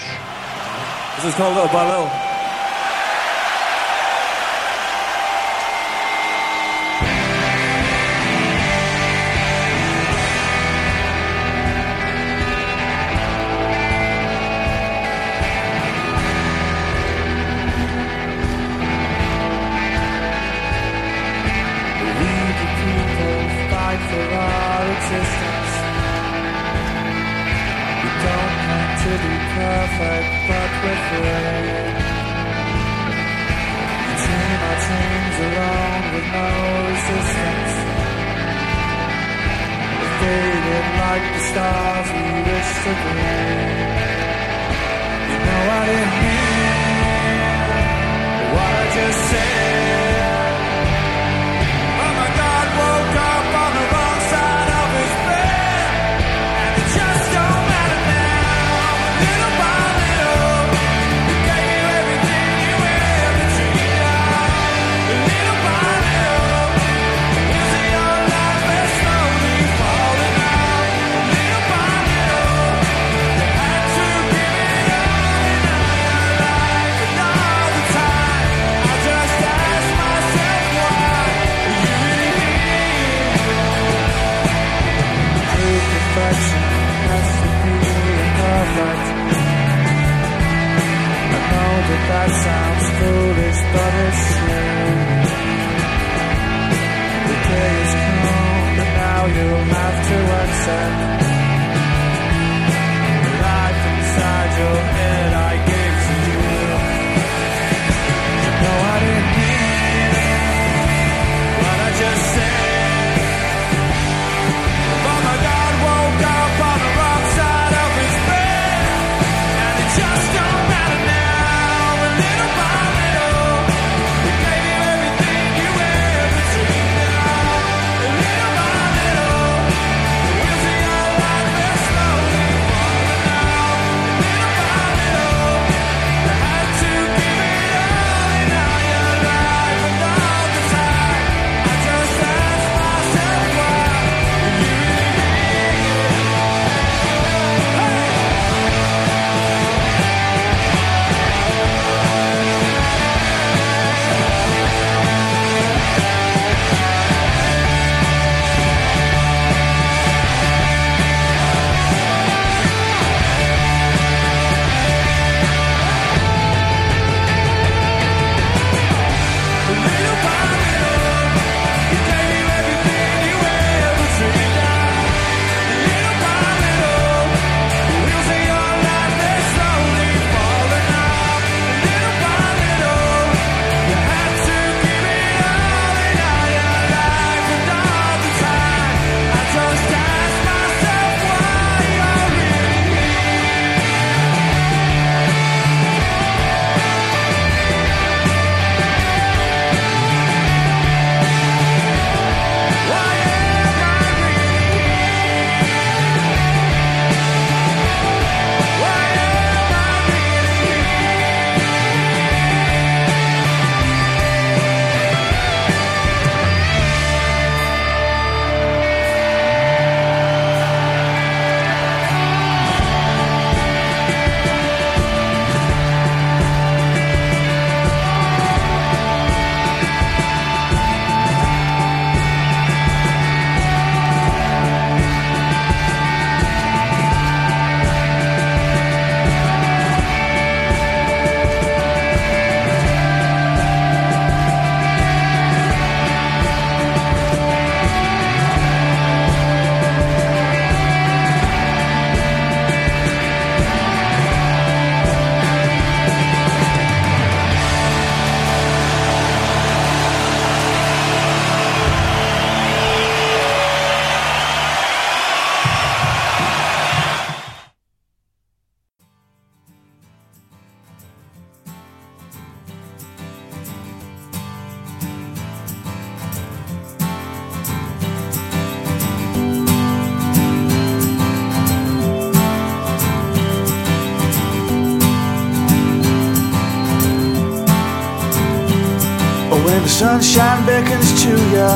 [290.02, 291.70] Sunshine beckons to you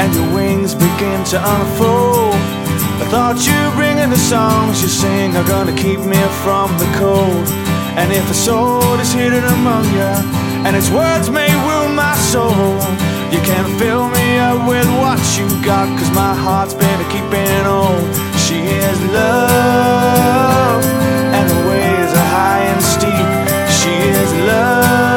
[0.00, 2.36] and your wings begin to unfold.
[3.00, 6.84] I thought you bring bringing the songs you sing are gonna keep me from the
[7.00, 7.46] cold.
[7.96, 10.12] And if a sword is hidden among you
[10.68, 12.76] and its words may wound my soul,
[13.32, 17.64] you can't fill me up with what you got, cause my heart's been a keeping
[17.64, 17.96] on.
[18.44, 18.58] She
[18.88, 20.84] is love,
[21.32, 23.28] and her ways are high and steep.
[23.80, 25.09] She is love,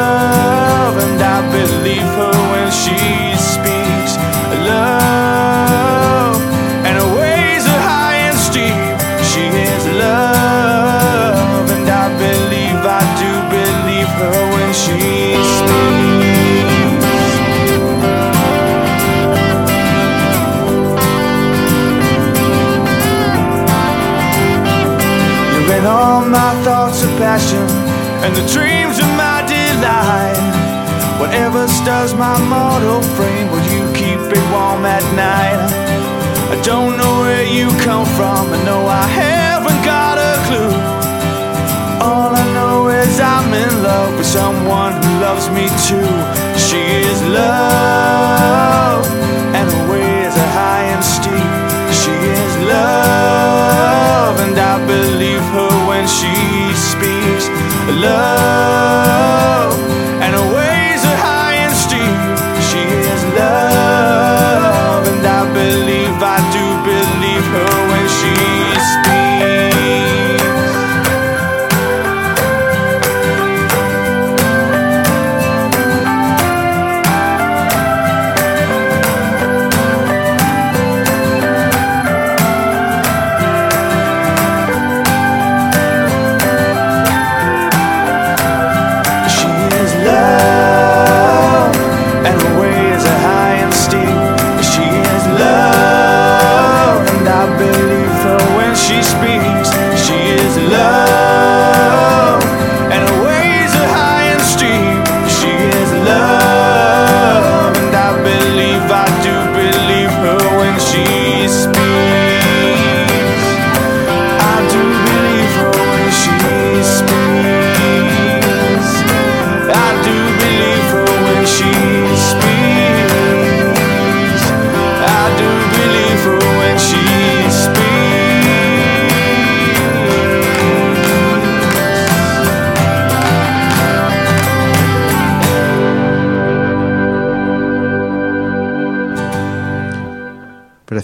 [27.34, 27.66] passion
[28.24, 30.38] and the dreams of my delight.
[31.20, 35.58] Whatever stirs my mortal frame, will you keep it warm at night?
[36.54, 40.74] I don't know where you come from, I know I haven't got a clue.
[42.06, 46.10] All I know is I'm in love with someone who loves me too.
[46.66, 49.04] She is love,
[49.58, 51.50] and her ways are high and steep.
[52.00, 56.73] She is love, and I believe her when she.
[57.86, 59.63] Love,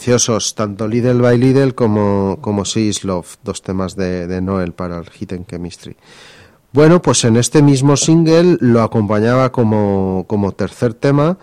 [0.01, 2.63] Preciosos, tanto Lidl by Lidl como, como
[3.03, 5.95] Love, dos temas de, de Noel para el Hidden Chemistry.
[6.73, 11.37] Bueno, pues en este mismo single lo acompañaba como, como tercer tema,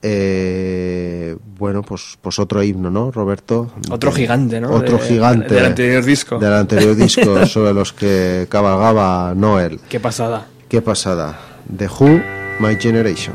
[0.00, 3.72] eh, bueno, pues, pues otro himno, ¿no, Roberto?
[3.90, 4.70] Otro De- gigante, ¿no?
[4.70, 5.52] Otro De- gigante.
[5.52, 6.38] del anterior disco.
[6.38, 9.80] Del anterior disco sobre los que cabalgaba Noel.
[9.88, 10.46] Qué pasada.
[10.68, 11.36] Qué pasada.
[11.76, 12.20] The Who,
[12.60, 13.34] My Generation.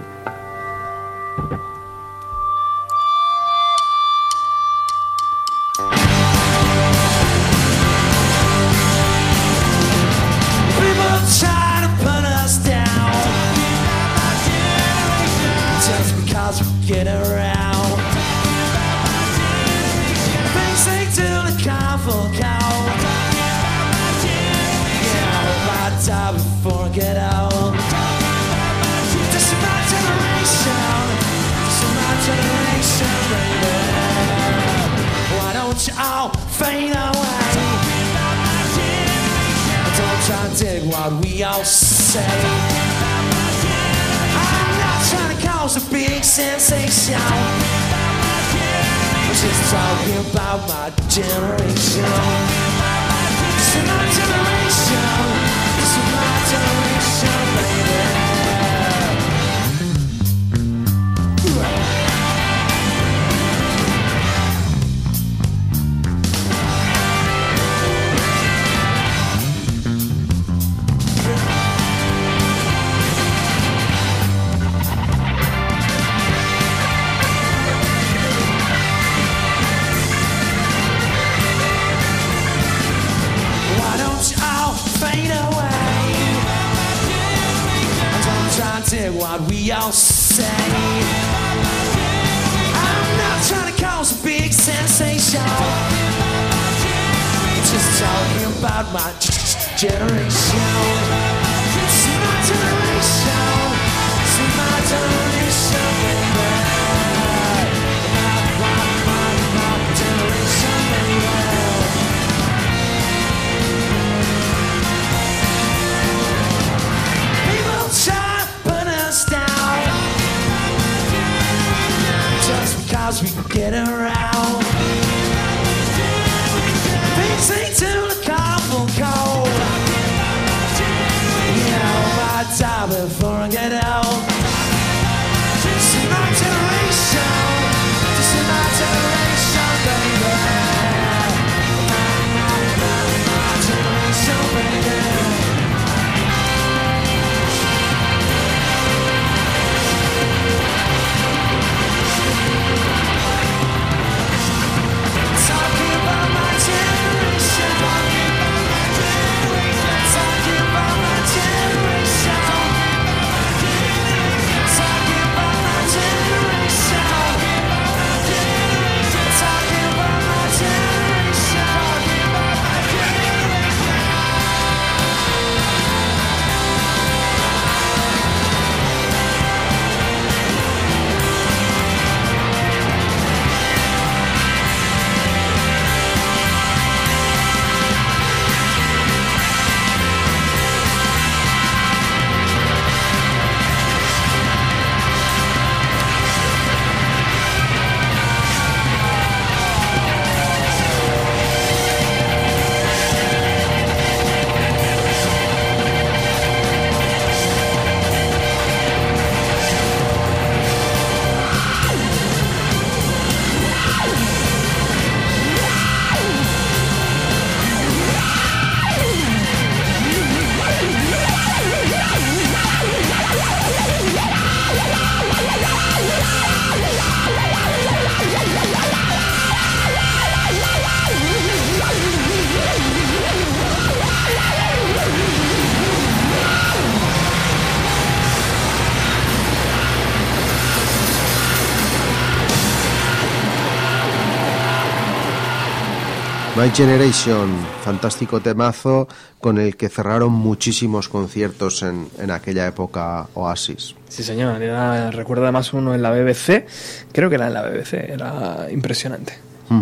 [246.70, 247.50] My Generation,
[247.84, 249.08] fantástico temazo
[249.41, 253.96] con el que cerraron muchísimos conciertos en, en aquella época Oasis.
[254.08, 254.62] Sí, señor.
[254.62, 256.68] Era, recuerdo además uno en la BBC.
[257.12, 257.94] Creo que era en la BBC.
[257.94, 259.34] Era impresionante.
[259.72, 259.76] La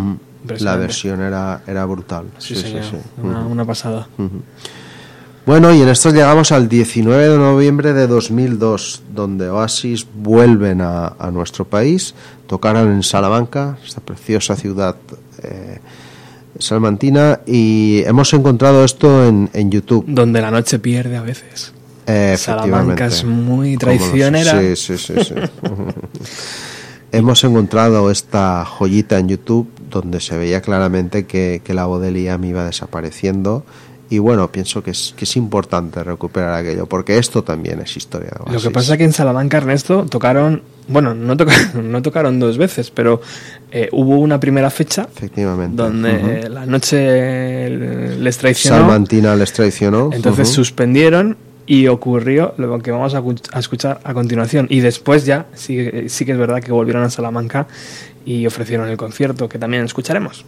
[0.44, 0.80] Impresionante.
[0.80, 2.28] versión era, era brutal.
[2.38, 2.84] Sí, señor.
[3.22, 4.08] Una, una pasada.
[5.46, 11.08] Bueno, y en esto llegamos al 19 de noviembre de 2002, donde Oasis vuelven a,
[11.20, 12.16] a nuestro país,
[12.48, 14.96] tocaron en Salamanca, esta preciosa ciudad
[15.44, 15.80] eh,
[16.60, 20.06] salmantina, y hemos encontrado esto en, en YouTube.
[20.08, 21.74] Donde la noche pierde a veces.
[22.06, 24.60] Eh, Salamanca es muy traicionera.
[24.62, 25.14] Sí, sí, sí.
[25.24, 25.34] sí.
[27.12, 32.12] Hemos encontrado esta joyita en YouTube donde se veía claramente que, que la voz de
[32.12, 33.66] Liam iba desapareciendo.
[34.10, 38.30] Y bueno, pienso que es, que es importante recuperar aquello, porque esto también es historia
[38.30, 40.62] de Lo que pasa es que en Salamanca, Ernesto, tocaron.
[40.88, 43.22] Bueno, no tocaron, no tocaron dos veces, pero
[43.72, 45.76] eh, hubo una primera fecha Efectivamente.
[45.76, 48.78] donde eh, la noche les traicionó.
[48.78, 50.10] Salmantina les traicionó.
[50.14, 51.36] Entonces suspendieron
[51.66, 54.68] y ocurrió lo que vamos a escuchar a continuación.
[54.70, 57.68] Y después ya sí, sí que es verdad que volvieron a Salamanca
[58.26, 60.46] y ofrecieron el concierto, que también escucharemos.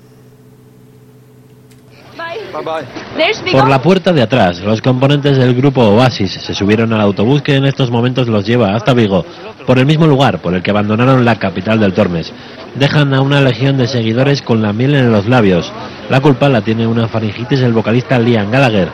[3.52, 7.56] Por la puerta de atrás, los componentes del grupo Oasis se subieron al autobús que
[7.56, 9.26] en estos momentos los lleva hasta Vigo,
[9.66, 12.32] por el mismo lugar por el que abandonaron la capital del Tormes.
[12.76, 15.72] Dejan a una legión de seguidores con la miel en los labios.
[16.10, 18.90] La culpa la tiene una faringitis el vocalista Liam Gallagher.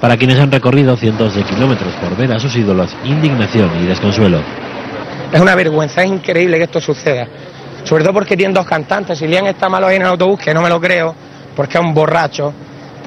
[0.00, 4.40] Para quienes han recorrido cientos de kilómetros por ver a sus ídolos, indignación y desconsuelo.
[5.32, 7.26] Es una vergüenza, es increíble que esto suceda.
[7.84, 9.18] Sobre todo porque tienen dos cantantes.
[9.18, 11.14] Si Liam está malo ahí en el autobús, que no me lo creo,
[11.56, 12.52] porque es un borracho,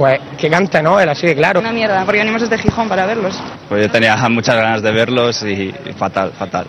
[0.02, 1.60] pues que cante Noel, así de claro.
[1.60, 3.40] Una mierda, porque venimos desde Gijón para verlos.
[3.70, 6.66] Pues yo tenía muchas ganas de verlos y fatal, fatal.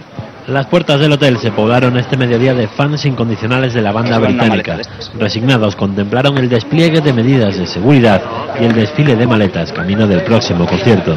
[0.48, 4.20] Las puertas del hotel se poblaron este mediodía de fans incondicionales de la banda Eso
[4.20, 4.76] británica.
[5.18, 8.20] Resignados contemplaron el despliegue de medidas de seguridad
[8.60, 11.16] y el desfile de maletas camino del próximo concierto.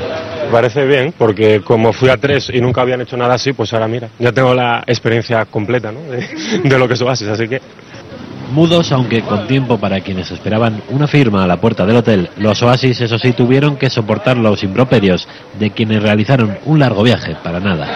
[0.50, 3.90] Parece bien, porque como fui a tres y nunca habían hecho nada así, pues ahora
[3.90, 6.00] mira, ya tengo la experiencia completa ¿no?
[6.00, 7.60] de, de lo que es Oasis, así que
[8.52, 12.62] Mudos, aunque con tiempo para quienes esperaban una firma a la puerta del hotel, los
[12.62, 15.28] Oasis, eso sí, tuvieron que soportar los improperios
[15.60, 17.88] de quienes realizaron un largo viaje para nada.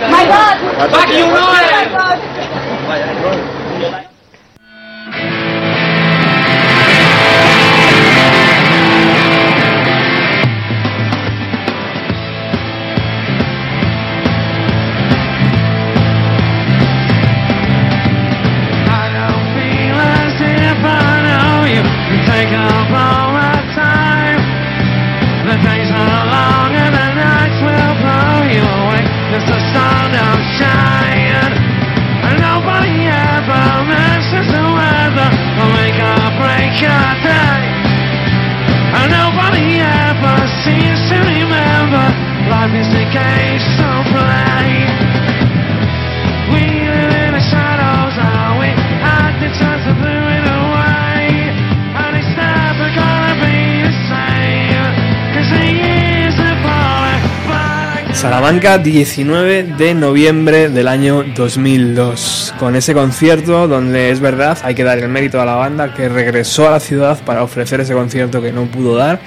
[58.20, 62.54] Salamanca, 19 de noviembre del año 2002.
[62.60, 66.10] Con ese concierto donde es verdad, hay que dar el mérito a la banda que
[66.10, 69.22] regresó a la ciudad para ofrecer ese concierto que no pudo dar.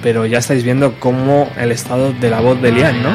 [0.00, 3.10] Pero ya estáis viendo cómo el estado de la voz de Lian, ¿no?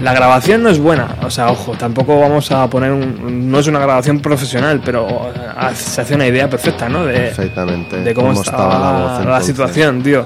[0.00, 3.68] La grabación no es buena, o sea, ojo, tampoco vamos a poner un, no es
[3.68, 7.04] una grabación profesional, pero eh, se hace una idea perfecta, ¿no?
[7.04, 7.98] De, Perfectamente.
[7.98, 10.24] de cómo, cómo estaba, estaba la voz la situación, tío.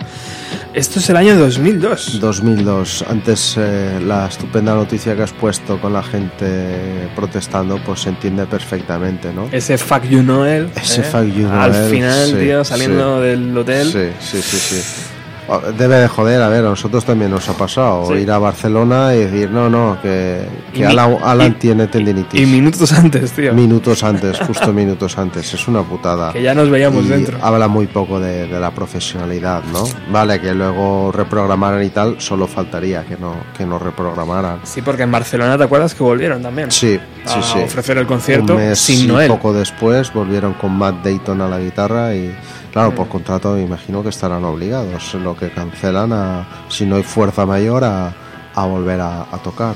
[0.75, 2.19] Esto es el año 2002.
[2.19, 3.05] 2002.
[3.09, 8.45] Antes eh, la estupenda noticia que has puesto con la gente protestando, pues se entiende
[8.47, 9.49] perfectamente, ¿no?
[9.53, 10.71] Ese fuck you Noel.
[10.75, 11.05] Ese ¿eh?
[11.05, 13.29] fuck you Al Noel, final, sí, tío, saliendo sí.
[13.29, 13.93] del hotel.
[13.93, 15.14] Sí, sí, sí, sí.
[15.47, 18.15] Oh, Debe de joder, a ver, a nosotros también nos ha pasado Sí.
[18.15, 20.43] ir a Barcelona y decir, no, no, que,
[20.73, 22.41] que Alan, Alan y- tiene tendinitis.
[22.41, 23.53] Y minutos antes, tío.
[23.53, 26.33] Minutos antes, justo minutos antes, es una putada.
[26.33, 27.39] Que ya nos veíamos Y dentro.
[27.43, 29.85] Habla muy poco de, de la profesionalidad, ¿no?
[30.11, 34.61] Vale, que luego reprogramaran y tal, solo faltaría que no, que no reprogramaran.
[34.65, 36.71] Sí, porque en Barcelona, ¿te acuerdas que volvieron también?
[36.71, 37.59] Sí, sí, a sí.
[37.59, 39.29] ofrecer el concierto Un mes sin Noel.
[39.29, 42.35] poco después volvieron con Matt Dayton a la guitarra y,
[42.75, 47.03] claro, por contrato me imagino que estarán obligados, lo que cancelan a, si no hay
[47.05, 48.13] fuerza mayor, a,
[48.55, 49.75] a volver a, a tocar.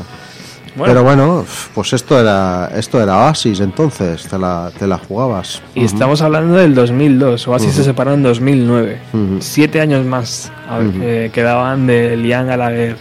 [0.76, 0.92] Bueno.
[0.92, 1.44] Pero bueno,
[1.74, 5.60] pues esto era esto era Oasis entonces, te la, te la jugabas.
[5.74, 7.84] Y estamos hablando del 2002, Oasis se Ujú.
[7.90, 9.00] separó en 2009.
[9.12, 9.36] Ujú.
[9.40, 10.52] Siete años más
[11.00, 12.96] eh, quedaban de Liam Gallagher.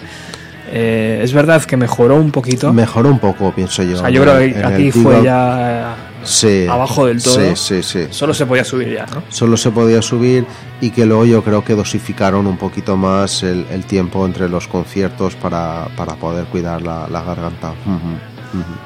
[0.72, 2.74] Eh, es verdad que mejoró un poquito.
[2.74, 3.95] Mejoró un poco, pienso yo.
[3.95, 5.95] o sea, yo creo que aquí fue ya
[6.28, 7.56] Sí, abajo del todo.
[7.56, 8.08] Sí, sí, sí.
[8.12, 9.24] Solo se podía subir ya, ¿no?
[9.30, 10.45] Solo se podía subir
[10.82, 14.68] y que luego yo creo que dosificaron un poquito más el, el tiempo entre los
[14.68, 17.72] conciertos para, para poder cuidar la, la garganta.
[17.86, 18.78] Ujú, ujú.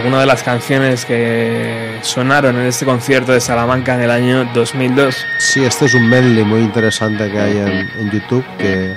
[0.00, 5.14] Algunas de las canciones que sonaron en este concierto de Salamanca en el año 2002.
[5.36, 8.94] Sí, este es un medley muy interesante que hay en, en YouTube que,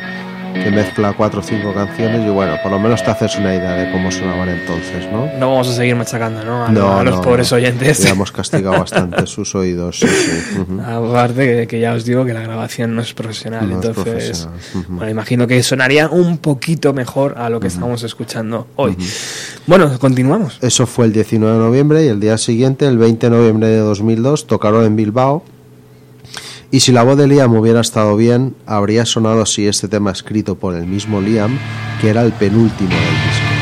[0.54, 3.74] que mezcla cuatro o cinco canciones y bueno, por lo menos te haces una idea
[3.74, 5.28] de cómo sonaban entonces, ¿no?
[5.40, 6.66] No vamos a seguir machacando, ¿no?
[6.66, 7.58] A, No, a los no, pobres no.
[7.58, 8.00] oyentes.
[8.00, 10.00] Ya hemos castigado bastante sus oídos.
[10.00, 10.60] sí, sí.
[10.60, 10.82] Ujú.
[10.82, 14.48] Aparte que, que ya os digo que la grabación no es profesional, es entonces
[14.88, 18.96] bueno, imagino que sonaría un poquito mejor a lo que estamos escuchando hoy.
[19.68, 20.60] Bueno, continuamos.
[20.62, 23.78] Eso fue el 19 de noviembre y el día siguiente, el 20 de noviembre de
[23.80, 25.44] 2002, tocaron en Bilbao.
[26.74, 30.56] Y si la voz de Liam hubiera estado bien, habría sonado así este tema escrito
[30.56, 31.56] por el mismo Liam,
[32.02, 33.53] que era el penúltimo del disco.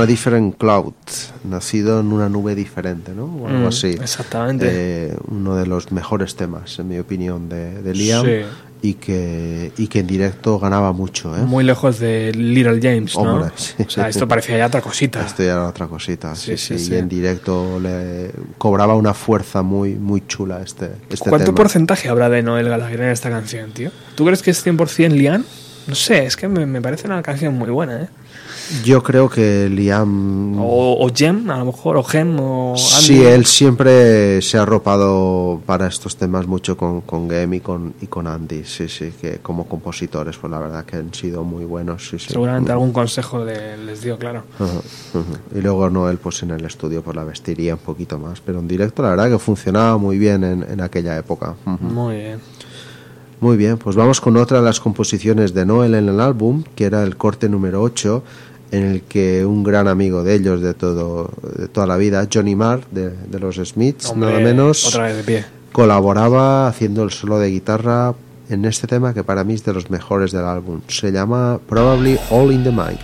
[0.00, 0.94] On a Different Cloud,
[1.44, 3.24] nacido en una nube diferente, ¿no?
[3.24, 3.88] O algo Mm, así.
[3.88, 4.66] exactamente.
[4.68, 8.24] Eh, uno de los mejores temas, en mi opinión, de, de Liam.
[8.26, 8.32] Sí.
[8.82, 11.40] Y que, y que en directo ganaba mucho, ¿eh?
[11.42, 13.34] Muy lejos de Little James, ¿no?
[13.34, 13.74] Hombre, sí.
[13.86, 15.20] O sea, esto parecía ya otra cosita.
[15.20, 16.94] Esto ya era otra cosita, sí, Sí, sí, sí, sí.
[16.94, 21.56] Y en directo le cobraba una fuerza muy, muy chula este, este ¿Cuánto tema.
[21.56, 23.90] porcentaje habrá de Noel Gallagher en esta canción, tío?
[24.14, 25.44] ¿Tú crees que es 100% Liam?
[25.86, 28.08] No sé, es que me, me parece una canción muy buena, ¿eh?
[28.84, 30.58] Yo creo que Liam...
[30.60, 32.78] O, o Gem, a lo mejor, o Gem, o Andy.
[32.80, 37.94] Sí, él siempre se ha arropado para estos temas mucho con, con Gem y con,
[38.00, 41.64] y con Andy, sí, sí, que como compositores, pues la verdad que han sido muy
[41.64, 42.28] buenos, sí, sí.
[42.32, 44.44] Seguramente algún consejo le- les dio, claro.
[45.54, 48.68] Y luego Noel, pues en el estudio, pues la vestiría un poquito más, pero en
[48.68, 51.54] directo la verdad que funcionaba muy bien en, en aquella época.
[51.80, 52.40] Muy bien.
[53.40, 56.84] Muy bien, pues vamos con otra de las composiciones de Noel en el álbum, que
[56.84, 58.22] era el corte número 8,
[58.72, 62.54] en el que un gran amigo de ellos de todo de toda la vida, Johnny
[62.54, 65.44] Marr, de, de los Smiths, Hombre, nada menos, Otra vez de pie.
[65.72, 68.14] colaboraba haciendo el solo de guitarra
[68.48, 70.80] en este tema que para mí es de los mejores del álbum.
[70.88, 72.98] Se llama Probably All in the Mind.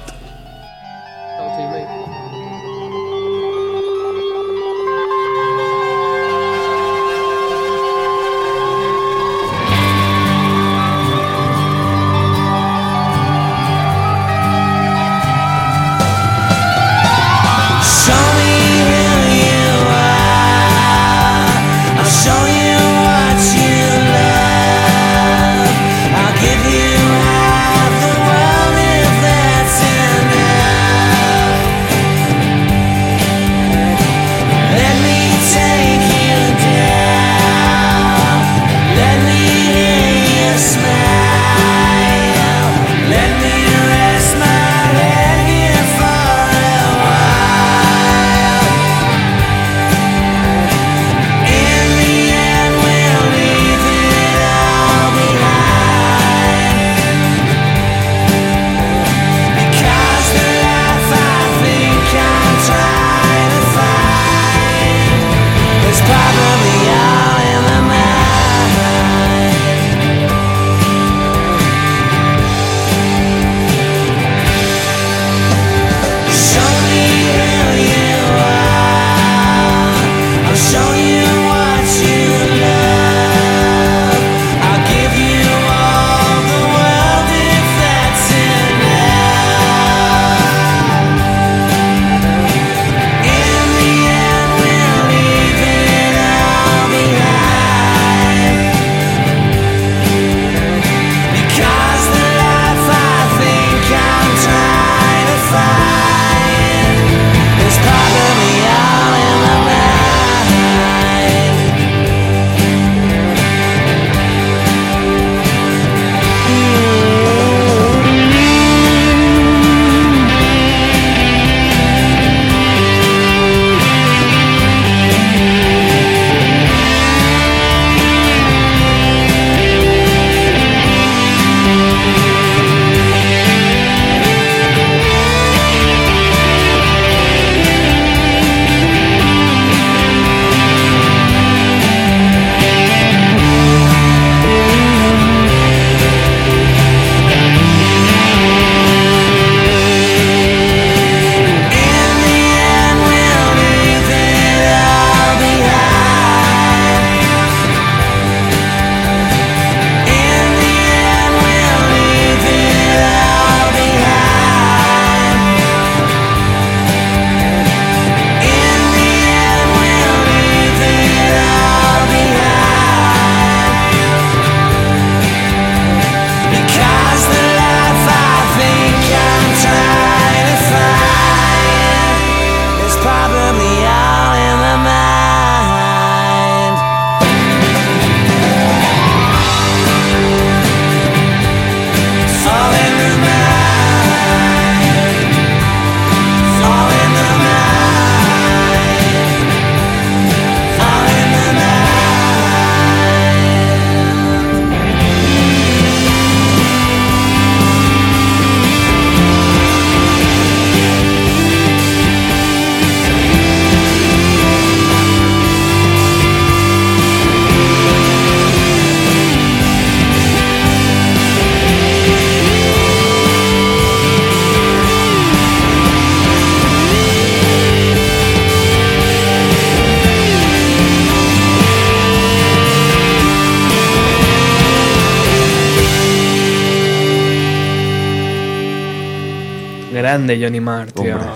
[240.42, 241.14] Johnny Marr, tío.
[241.16, 241.26] Hombre,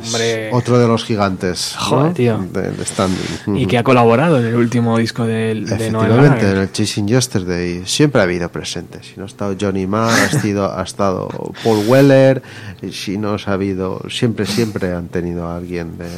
[0.00, 0.50] Hombre.
[0.52, 1.74] Otro de los gigantes.
[1.74, 1.80] ¿no?
[1.86, 2.38] Joder, tío.
[2.52, 3.56] De, de standing.
[3.58, 7.08] Y que ha colaborado en el último disco del- de, Noel Efectivamente, en el Chasing
[7.08, 9.00] Yesterday siempre ha habido presente.
[9.02, 11.28] Si no ha estado Johnny Marr, ha estado, ha estado
[11.64, 12.42] Paul Weller.
[12.92, 16.08] Si no ha habido, siempre, siempre han tenido a alguien de,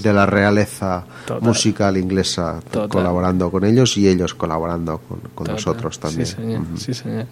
[0.00, 1.42] de la realeza Total.
[1.42, 2.88] musical inglesa Total.
[2.88, 6.26] colaborando con ellos y ellos colaborando con, con nosotros también.
[6.26, 7.26] Sí señor, sí, señor.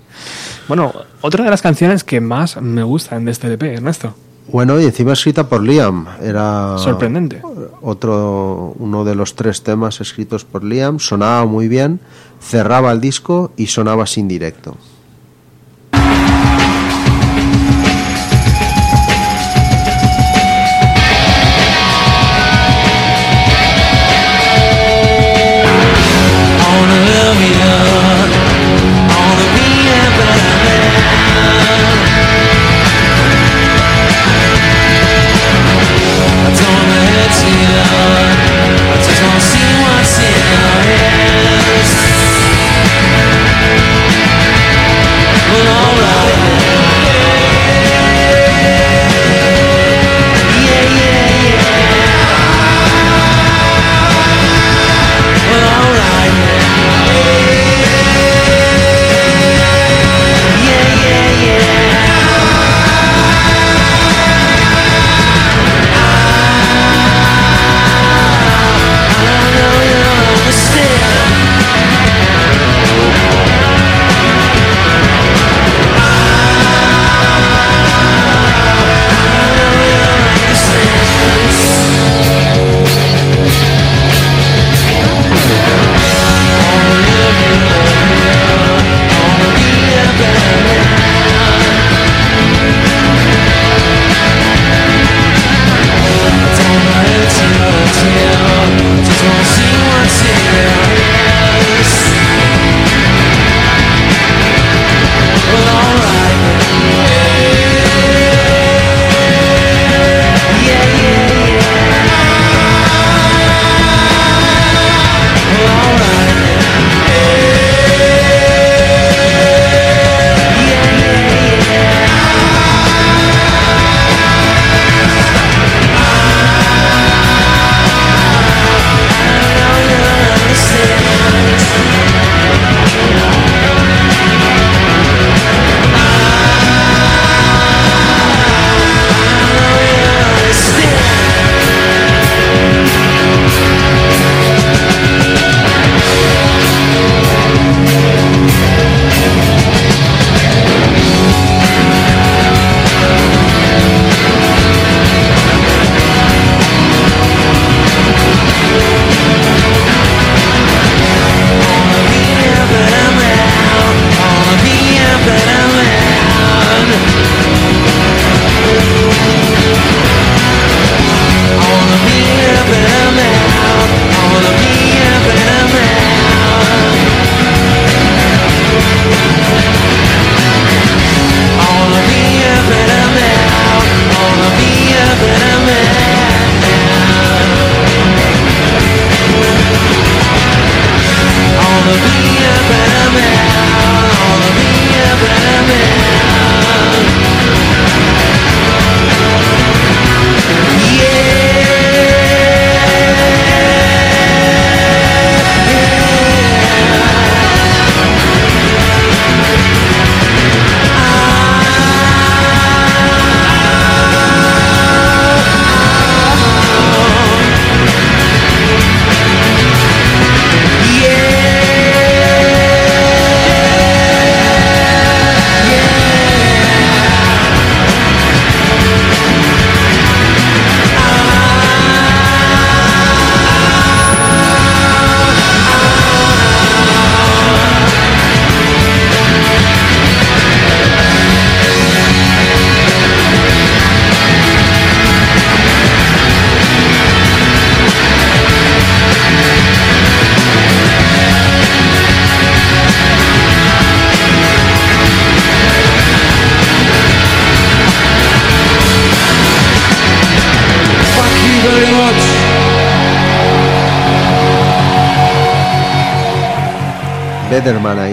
[0.67, 4.17] Bueno, otra de las canciones que más me gustan de este LP, Ernesto.
[4.53, 6.07] Bueno, y encima escrita por Liam.
[6.21, 7.41] Era Sorprendente.
[7.81, 10.99] otro uno de los tres temas escritos por Liam.
[10.99, 12.01] Sonaba muy bien,
[12.39, 14.77] cerraba el disco y sonaba sin directo.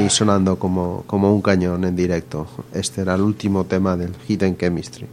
[0.10, 2.48] Sonando como, como un cañón en directo.
[2.73, 5.07] Este era el último tema del Hidden Chemistry.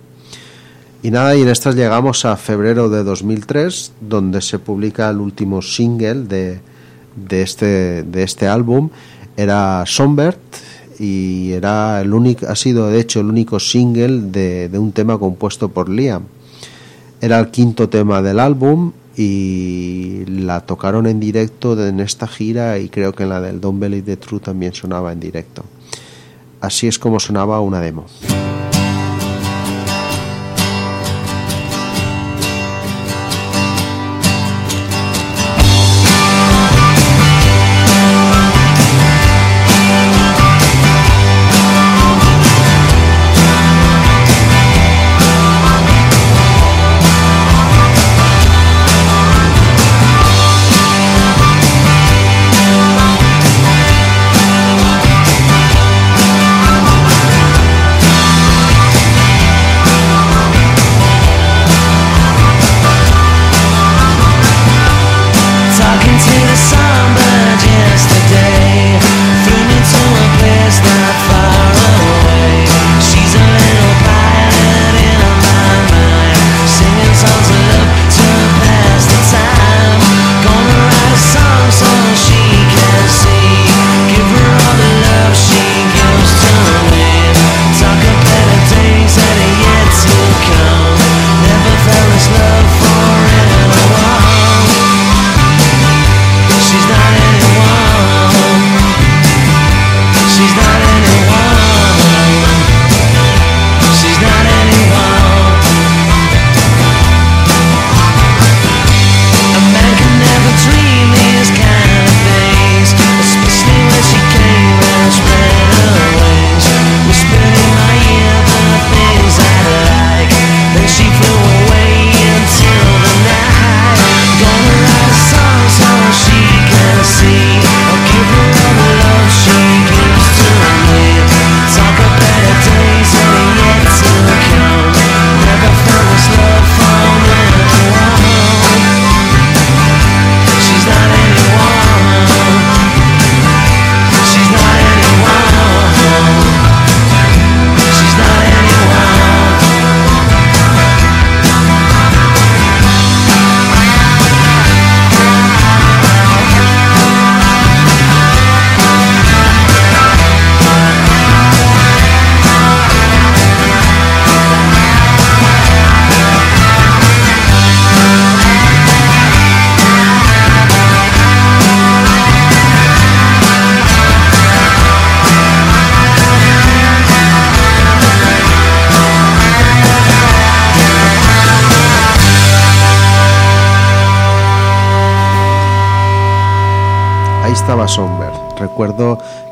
[1.02, 5.62] Y nada, y en estas llegamos a febrero de 2003, donde se publica el último
[5.62, 6.60] single de,
[7.14, 8.90] de, este, de este álbum.
[9.36, 10.40] Era Sombert
[10.98, 15.18] y era el único, ha sido de hecho el único single de, de un tema
[15.18, 16.22] compuesto por Liam.
[17.20, 22.88] Era el quinto tema del álbum y la tocaron en directo en esta gira y
[22.88, 25.64] creo que en la del Don't Believe the Truth también sonaba en directo.
[26.60, 28.06] Así es como sonaba una demo.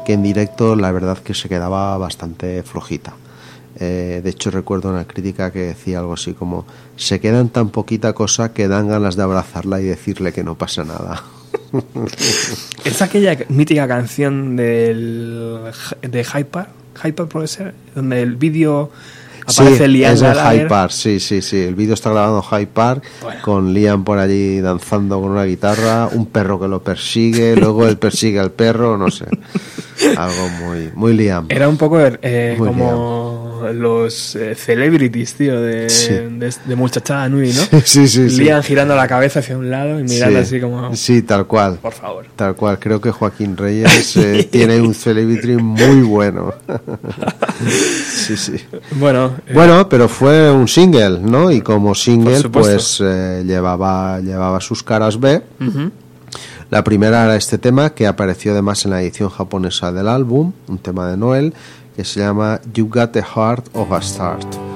[0.05, 3.15] Que en directo la verdad que se quedaba bastante flojita.
[3.81, 6.65] Eh, de hecho recuerdo una crítica que decía algo así como
[6.97, 10.57] se queda en tan poquita cosa que dan ganas de abrazarla y decirle que no
[10.57, 11.23] pasa nada.
[12.85, 15.73] Es aquella mítica canción del,
[16.03, 16.67] de Hyper,
[17.03, 18.91] Hyper puede ser, donde el vídeo
[19.47, 20.59] aparece sí, Liam es el Gallagher.
[20.59, 21.59] Hyde Park, sí, sí, sí.
[21.59, 23.43] El vídeo está grabado en Hyde Park Bueno.
[23.43, 27.97] con Liam por allí danzando con una guitarra, un perro que lo persigue, luego él
[27.99, 29.27] persigue al perro, no sé.
[30.16, 31.47] Algo muy, muy Liam.
[31.49, 32.85] Era un poco eh, Muy como
[33.73, 36.09] los eh, celebrities, tío, de, Sí.
[36.12, 37.81] de, de Muchachada Nui, ¿no?
[37.85, 38.43] Sí, sí, sí.
[38.43, 40.45] Liam girando la cabeza hacia un lado y mirando Sí.
[40.45, 40.95] así como...
[40.97, 41.78] Sí, tal cual.
[41.81, 42.27] Por favor.
[42.36, 42.78] Tal cual.
[42.78, 46.53] Creo que Joaquín Reyes eh, tiene un celebrity muy bueno.
[48.15, 48.57] sí, sí.
[48.93, 51.51] Bueno, eh, Bueno, pero fue un single, ¿no?
[51.51, 55.43] Y como single, pues llevaba, llevaba sus caras B.
[56.70, 60.78] La primera era este tema que apareció además en la edición japonesa del álbum, un
[60.78, 61.55] tema de Noel,
[61.95, 64.74] que se llama You Got the Heart of a Start.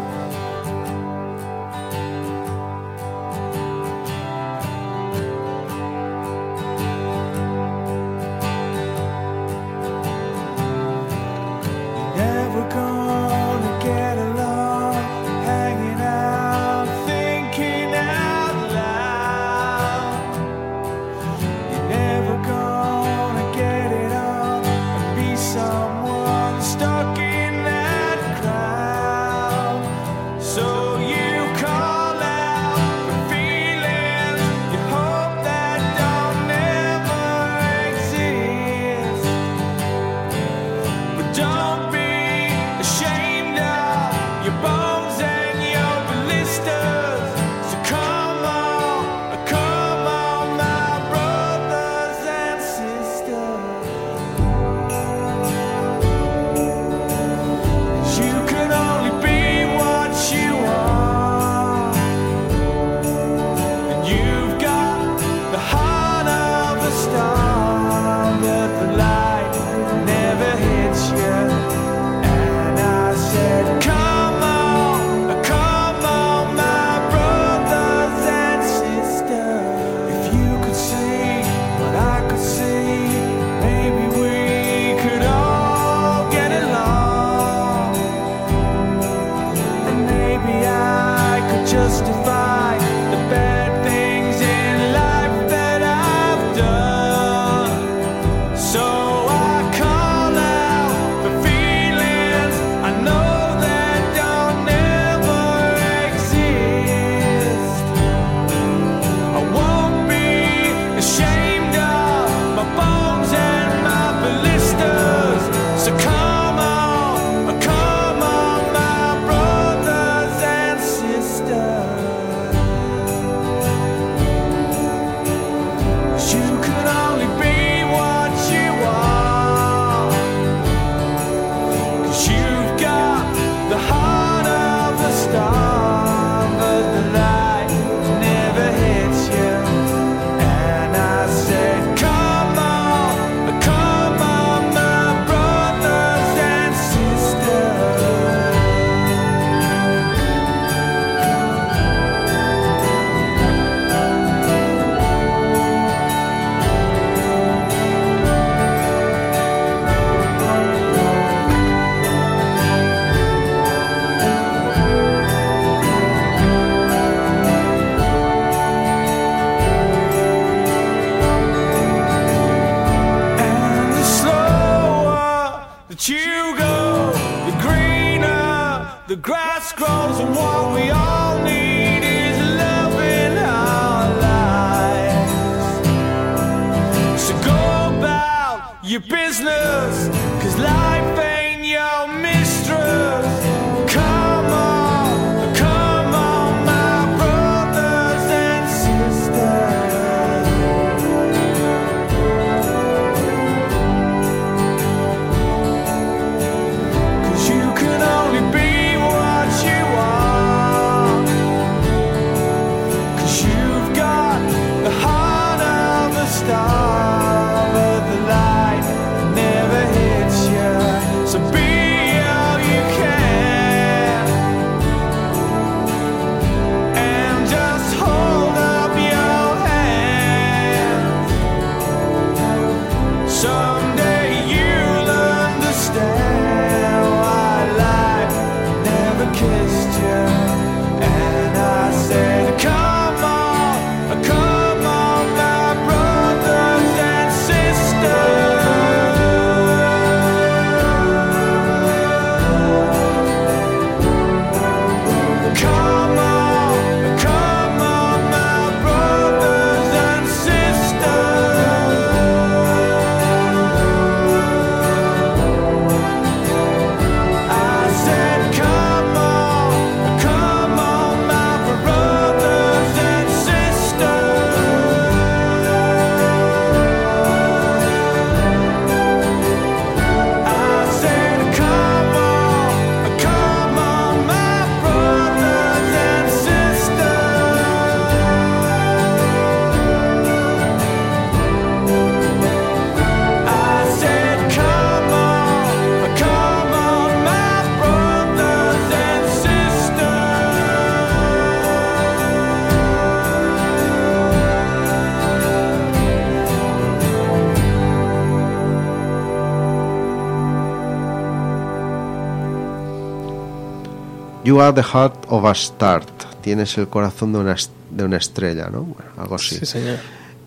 [314.48, 316.06] You are the heart of a star.
[316.40, 317.54] Tienes el corazón de una,
[317.90, 318.80] de una estrella, ¿no?
[318.80, 319.56] Bueno, algo así.
[319.56, 319.98] Sí, señor.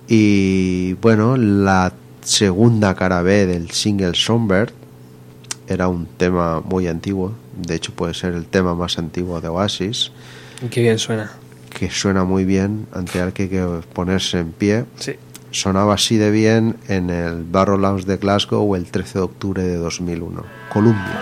[0.07, 4.71] Y bueno, la segunda cara B del single Songbird
[5.67, 7.33] era un tema muy antiguo.
[7.55, 10.11] De hecho, puede ser el tema más antiguo de Oasis,
[10.71, 11.33] Qué bien suena.
[11.69, 14.85] que suena muy bien ante el que hay que ponerse en pie.
[14.97, 15.13] Sí.
[15.51, 19.75] Sonaba así de bien en el Barrow Lounge de Glasgow el 13 de octubre de
[19.75, 20.43] 2001.
[20.73, 21.20] Columbia.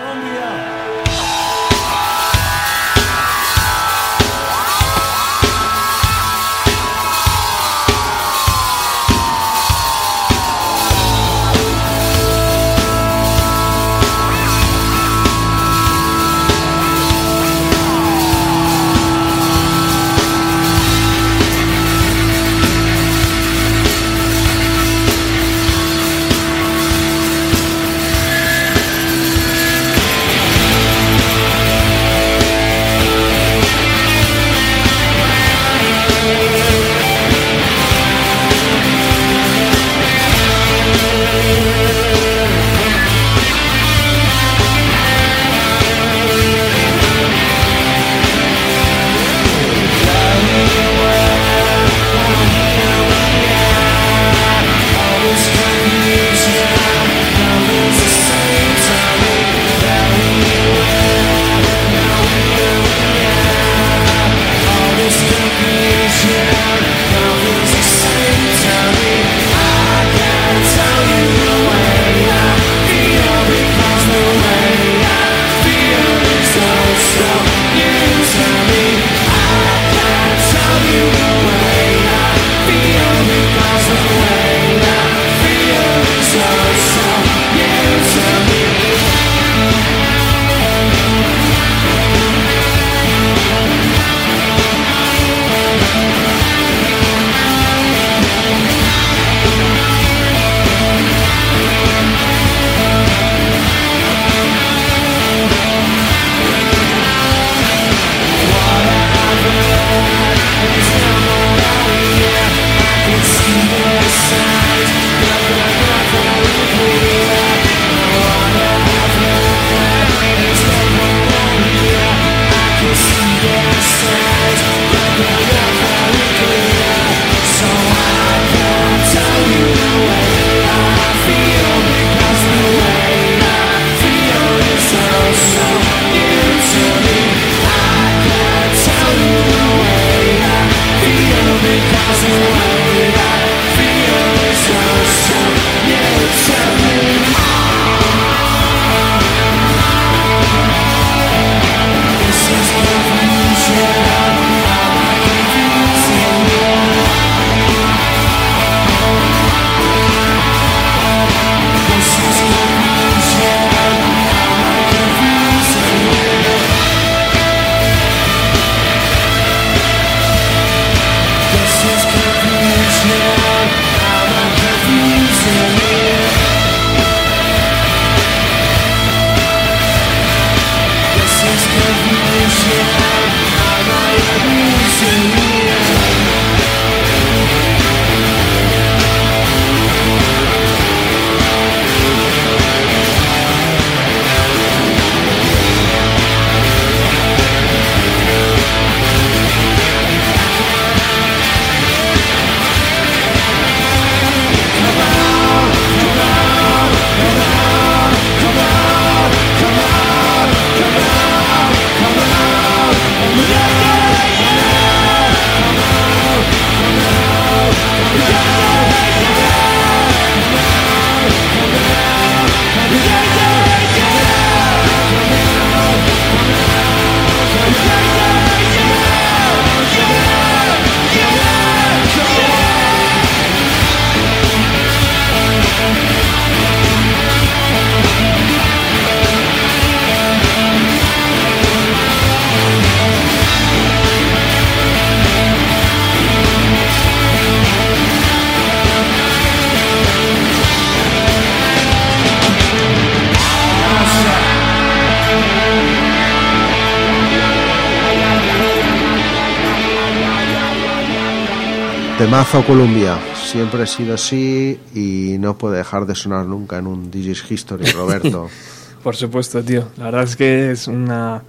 [262.40, 267.10] Temazo Columbia, siempre ha sido así y no puede dejar de sonar nunca en un
[267.10, 268.48] Digis History, Roberto.
[269.04, 269.84] Por supuesto, tío.
[269.98, 271.42] La verdad es que es una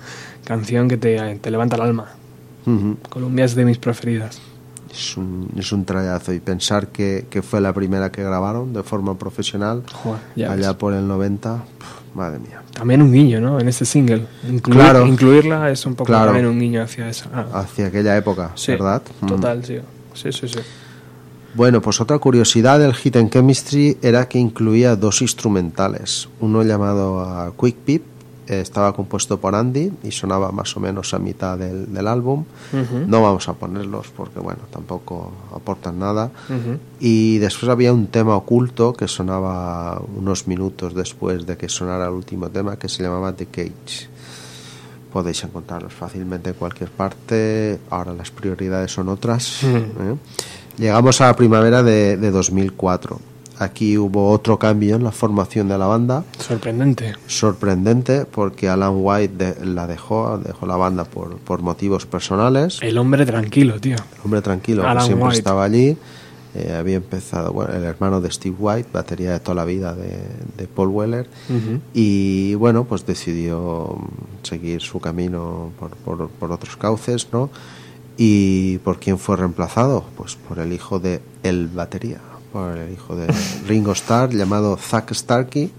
[0.43, 2.07] canción que te, te levanta el alma.
[2.65, 2.97] Ujú.
[3.07, 4.41] Colombia es de mis preferidas.
[4.91, 8.83] es, un, es un trayazo y pensar que, que fue la primera que grabaron de
[8.83, 10.77] forma profesional Joder, allá ves.
[10.77, 12.63] por el 90, pf, madre mía.
[12.73, 13.61] También un guiño, ¿no?
[13.61, 14.27] En este single.
[14.45, 15.07] Incluir- Claro.
[15.07, 16.25] Incluirla es un poco Claro.
[16.25, 17.29] también un guiño hacia esa.
[17.33, 19.01] ah, Hacia aquella época, sí, ¿verdad?
[19.25, 19.77] Total, sí.
[20.13, 20.59] Sí, sí, sí.
[21.53, 26.29] Bueno, pues otra curiosidad del Hit and Chemistry era que incluía dos instrumentales.
[26.39, 28.03] Uno llamado ah, Quick Pip,
[28.47, 32.43] eh, estaba compuesto por Andy y sonaba más o menos a mitad del, del álbum.
[33.07, 36.31] No vamos a ponerlos porque, bueno, tampoco aportan nada.
[36.99, 42.13] Y después había un tema oculto que sonaba unos minutos después de que sonara el
[42.13, 44.10] último tema que se llamaba The Cage.
[45.11, 47.79] Podéis encontrarlos fácilmente en cualquier parte.
[47.89, 49.63] Ahora las prioridades son otras.
[49.63, 49.77] Ujú.
[49.77, 50.15] ¿eh?
[50.77, 53.19] Llegamos a la primavera de, de 2004.
[53.59, 56.23] Aquí hubo otro cambio en la formación de la banda.
[56.39, 57.13] Sorprendente.
[57.27, 62.79] Sorprendente porque Alan White de- la dejó, dejó la banda por, por motivos personales.
[62.81, 63.97] El hombre tranquilo, tío.
[64.23, 65.37] Hombre tranquilo, que Alan siempre White.
[65.37, 65.95] estaba allí.
[66.53, 70.19] Eh, había empezado, bueno, el hermano de Steve White, batería de toda la vida de,
[70.57, 71.29] de Paul Weller.
[71.93, 77.49] Y bueno, pues decidió mm, seguir su camino por, por- por otros cauces, ¿no?
[78.17, 80.03] ¿Y por quién fue reemplazado?
[80.17, 82.19] Pues por el hijo de el batería,
[82.51, 83.27] por el hijo de
[83.67, 85.71] Ringo Starr, llamado Zack Starkey,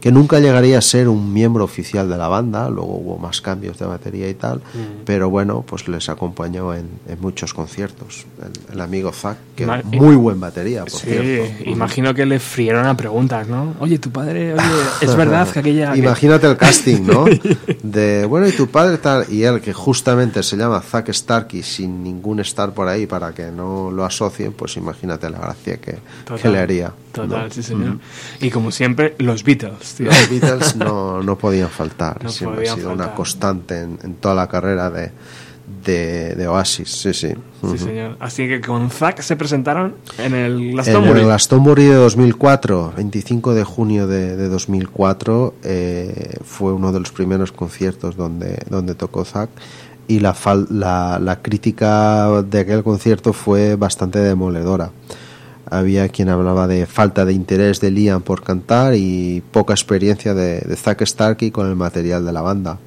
[0.00, 3.78] que nunca llegaría a ser un miembro oficial de la banda, luego hubo más cambios
[3.78, 4.60] de batería y tal,
[5.04, 8.26] pero bueno, pues les acompañó en, en muchos conciertos.
[8.42, 11.70] El, el amigo Zack, que Ma- muy buen batería, por Sí, cierto.
[11.70, 13.74] imagino que le frieron a preguntas, ¿no?
[13.80, 14.62] Oye, tu padre, oye,
[15.00, 15.92] es verdad que aquella.
[15.92, 17.24] que- Imagínate el casting, ¿no?
[17.82, 22.02] De, bueno, y tu padre tal, y él que justamente se llama Zack Starkey sin
[22.02, 25.98] ningún Star por ahí para que no lo asocien, pues imagínate la gracia que,
[26.40, 26.92] que le haría.
[27.12, 27.50] Total, ¿no?
[27.50, 27.98] sí, señor.
[28.40, 30.06] Y como siempre, los Beatles, tío.
[30.06, 33.06] Los Beatles no, no podían faltar, No siempre podían ha sido faltar.
[33.08, 35.10] una constante en, en toda la carrera de,
[35.84, 37.28] de, de Oasis, sí, sí.
[37.70, 38.16] Sí, señor.
[38.18, 41.20] Así que con Zack se presentaron en el En Glastonbury.
[41.20, 47.12] el Glastonbury de 2004, 25 de junio de, de 2004, eh, fue uno de los
[47.12, 49.50] primeros conciertos donde, donde tocó Zack
[50.08, 50.34] y la,
[50.70, 54.90] la, la crítica de aquel concierto fue bastante demoledora.
[55.72, 60.76] Había quien hablaba de falta de interés de Liam por cantar y poca experiencia de,
[60.76, 62.78] Zack Starkey con el material de la banda.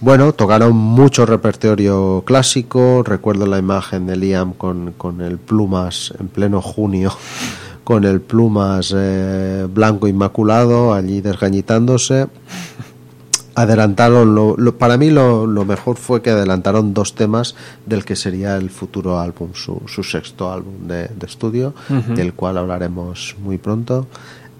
[0.00, 3.02] Bueno, tocaron mucho repertorio clásico.
[3.04, 7.12] Recuerdo la imagen de Liam con, con el plumas en pleno junio,
[7.84, 12.26] con el plumas eh, blanco inmaculado allí desgañitándose.
[13.58, 17.54] Adelantaron, lo, lo- para mí lo, lo mejor fue que adelantaron dos temas
[17.86, 21.72] del que sería el futuro álbum, su, su sexto álbum de, de estudio,
[22.14, 24.06] del cual hablaremos muy pronto.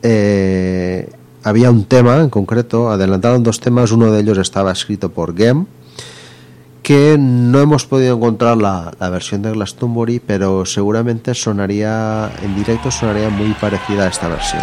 [0.02, 1.10] Eh,
[1.44, 5.66] había un tema en concreto, adelantaron dos temas, uno de ellos estaba escrito por Gem,
[6.82, 12.90] que no hemos podido encontrar la, la versión de Glastonbury, pero seguramente sonaría, en directo
[12.90, 14.62] sonaría muy parecida a esta versión.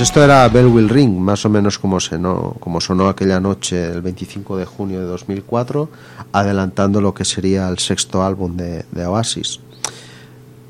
[0.00, 3.84] Pues esto era Bell Will Ring, más o menos como, sonó, como sonó aquella noche
[3.84, 5.90] el 25 de junio de 2004,
[6.32, 9.60] adelantando lo que sería el sexto álbum de, Oasis.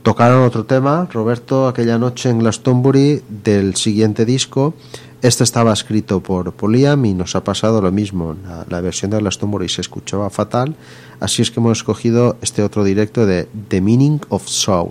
[0.03, 4.75] Tocaron otro tema, Roberto, aquella noche en Glastonbury del siguiente disco.
[5.23, 8.35] Este estaba escrito por, por Liam y nos ha pasado lo mismo.
[8.45, 10.75] La, la versión de Glastonbury se escuchaba fatal,
[11.21, 14.89] así es que hemos escogido este otro directo de The Meaning of Soul.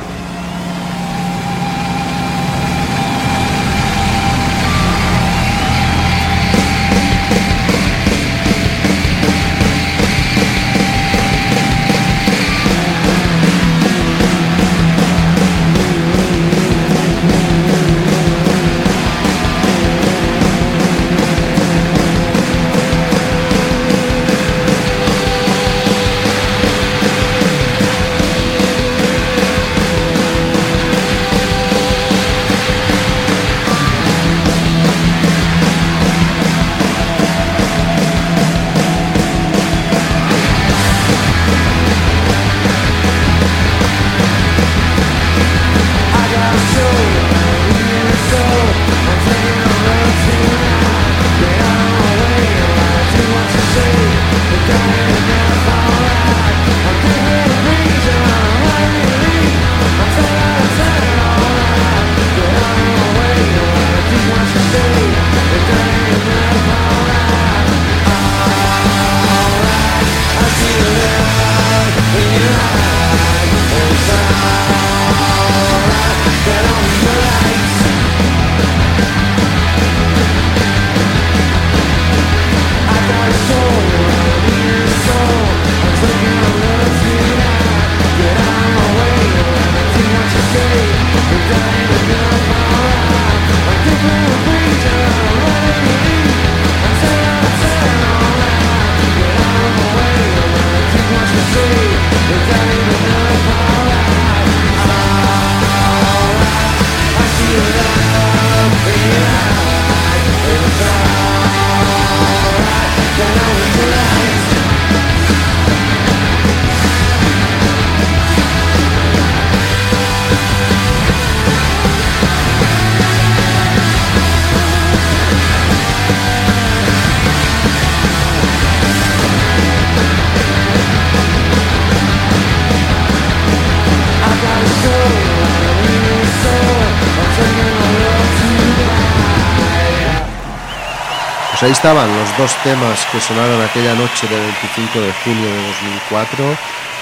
[141.59, 145.67] Pues ahí estaban los dos temas que sonaron aquella noche del 25 de junio de
[145.67, 146.45] 2004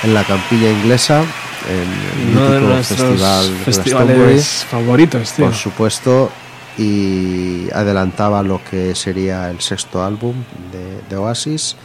[0.01, 1.21] en la campilla inglesa,
[1.69, 5.45] en el Uno de nuestros festival festivales favoritos, tío.
[5.45, 6.31] por supuesto,
[6.75, 10.33] y adelantaba lo que sería el sexto álbum
[10.71, 11.75] de, de Oasis.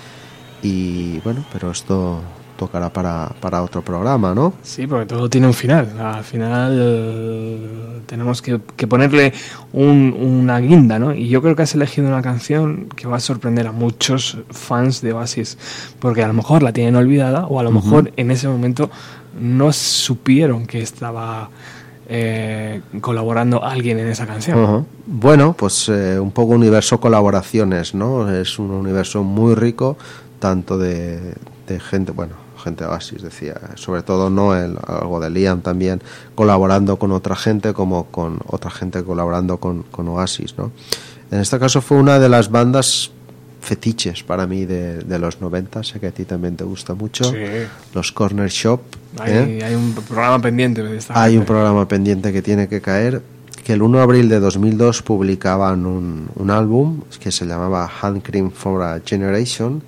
[0.62, 2.23] Y bueno, pero esto
[2.67, 4.53] tocará para, para otro programa, ¿no?
[4.63, 5.99] Sí, porque todo tiene un final.
[6.01, 9.33] Al final eh, tenemos que, que ponerle
[9.73, 11.13] un- una guinda, ¿no?
[11.15, 15.01] Y yo creo que has elegido una canción que va a sorprender a muchos fans
[15.03, 15.59] de Oasis,
[15.99, 18.91] porque a lo mejor la tienen olvidada o a lo mejor en ese momento
[19.41, 21.49] no supieron que estaba
[22.09, 24.87] eh, colaborando alguien en esa canción.
[25.07, 28.31] Bueno, pues eh, un poco universo colaboraciones, ¿no?
[28.31, 29.97] Es un universo muy rico,
[30.39, 31.35] tanto de,
[31.67, 36.01] de gente, bueno, gente de Oasis decía, sobre todo Noel, algo de Liam también,
[36.35, 40.71] colaborando con otra gente, como con otra gente colaborando con, con Oasis, ¿no?
[41.31, 43.11] En este caso fue una de las bandas
[43.61, 47.25] fetiches para mí de, de los 90, sé que a ti también te gusta mucho,
[47.25, 47.37] Sí.
[47.95, 48.81] los Corner Shop.
[49.19, 49.65] Hay, ¿eh?
[49.65, 51.53] hay un programa pendiente de esta Hay un gente.
[51.53, 53.23] programa pendiente que tiene que caer,
[53.65, 58.23] que el 1 de abril de 2002 publicaban un, un álbum que se llamaba Hand
[58.23, 59.83] Cream for a Generation,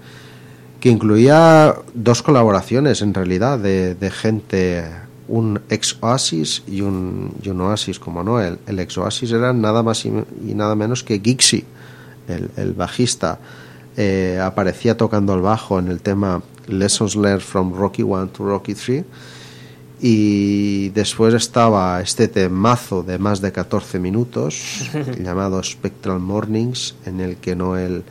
[0.85, 4.85] que incluía dos colaboraciones en realidad de, de gente,
[5.29, 9.55] un ex Oasis y un, y un Oasis como no, el, el ex Oasis era
[9.55, 11.65] nada más y, y nada menos que Gixi,
[12.29, 13.39] el, el bajista.
[13.97, 18.75] Eh, aparecía tocando el bajo en el tema Lessons Learned from Rocky 1 to Rocky
[18.75, 19.05] 3
[20.03, 27.37] y después estaba este temazo de más de 14 minutos llamado Spectral Mornings en el
[27.37, 28.05] que Noel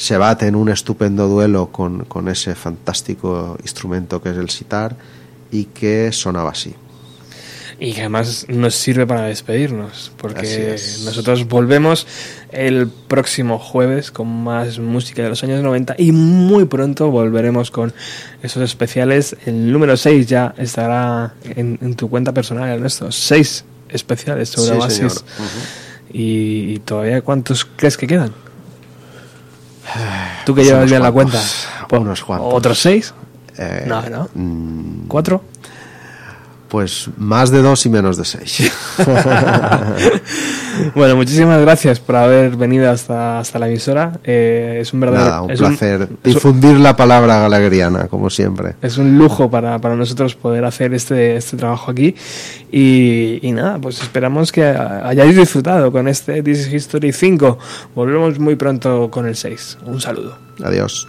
[0.00, 4.96] se bate en un estupendo duelo con, con ese fantástico instrumento que es el sitar
[5.52, 6.74] y que sonaba así.
[7.78, 12.06] Y que además nos sirve para despedirnos, porque nosotros volvemos
[12.50, 17.92] el próximo jueves con más música de los años 90 y muy pronto volveremos con
[18.42, 19.36] esos especiales.
[19.44, 23.12] El número 6 ya estará en, en tu cuenta personal, Ernesto.
[23.12, 25.24] 6 especiales sobre Sí, Oasis.
[26.10, 28.32] ¿Y, y todavía cuántos crees que quedan?
[30.44, 31.38] ¿Tú que llevas bien la cuenta?
[31.88, 32.54] cuantos, unos cuantos.
[32.54, 33.14] ¿Otros seis?
[33.58, 34.28] Eh, No, no.
[34.34, 35.42] mm, ¿Cuatro?
[36.70, 38.70] Pues más de dos y menos de seis.
[40.94, 44.20] bueno, muchísimas gracias por haber venido hasta, hasta la emisora.
[44.24, 48.74] Eh, es un verdadero Nada, un es placer un- difundir la palabra galagueriana, como siempre.
[48.82, 52.14] Es un lujo para, para nosotros poder hacer este, este trabajo aquí.
[52.70, 57.58] Y, y nada, pues esperamos que hayáis disfrutado con este This is History 5.
[57.94, 59.78] Volvemos muy pronto con el 6.
[59.86, 60.36] Un saludo.
[60.62, 61.08] Adiós.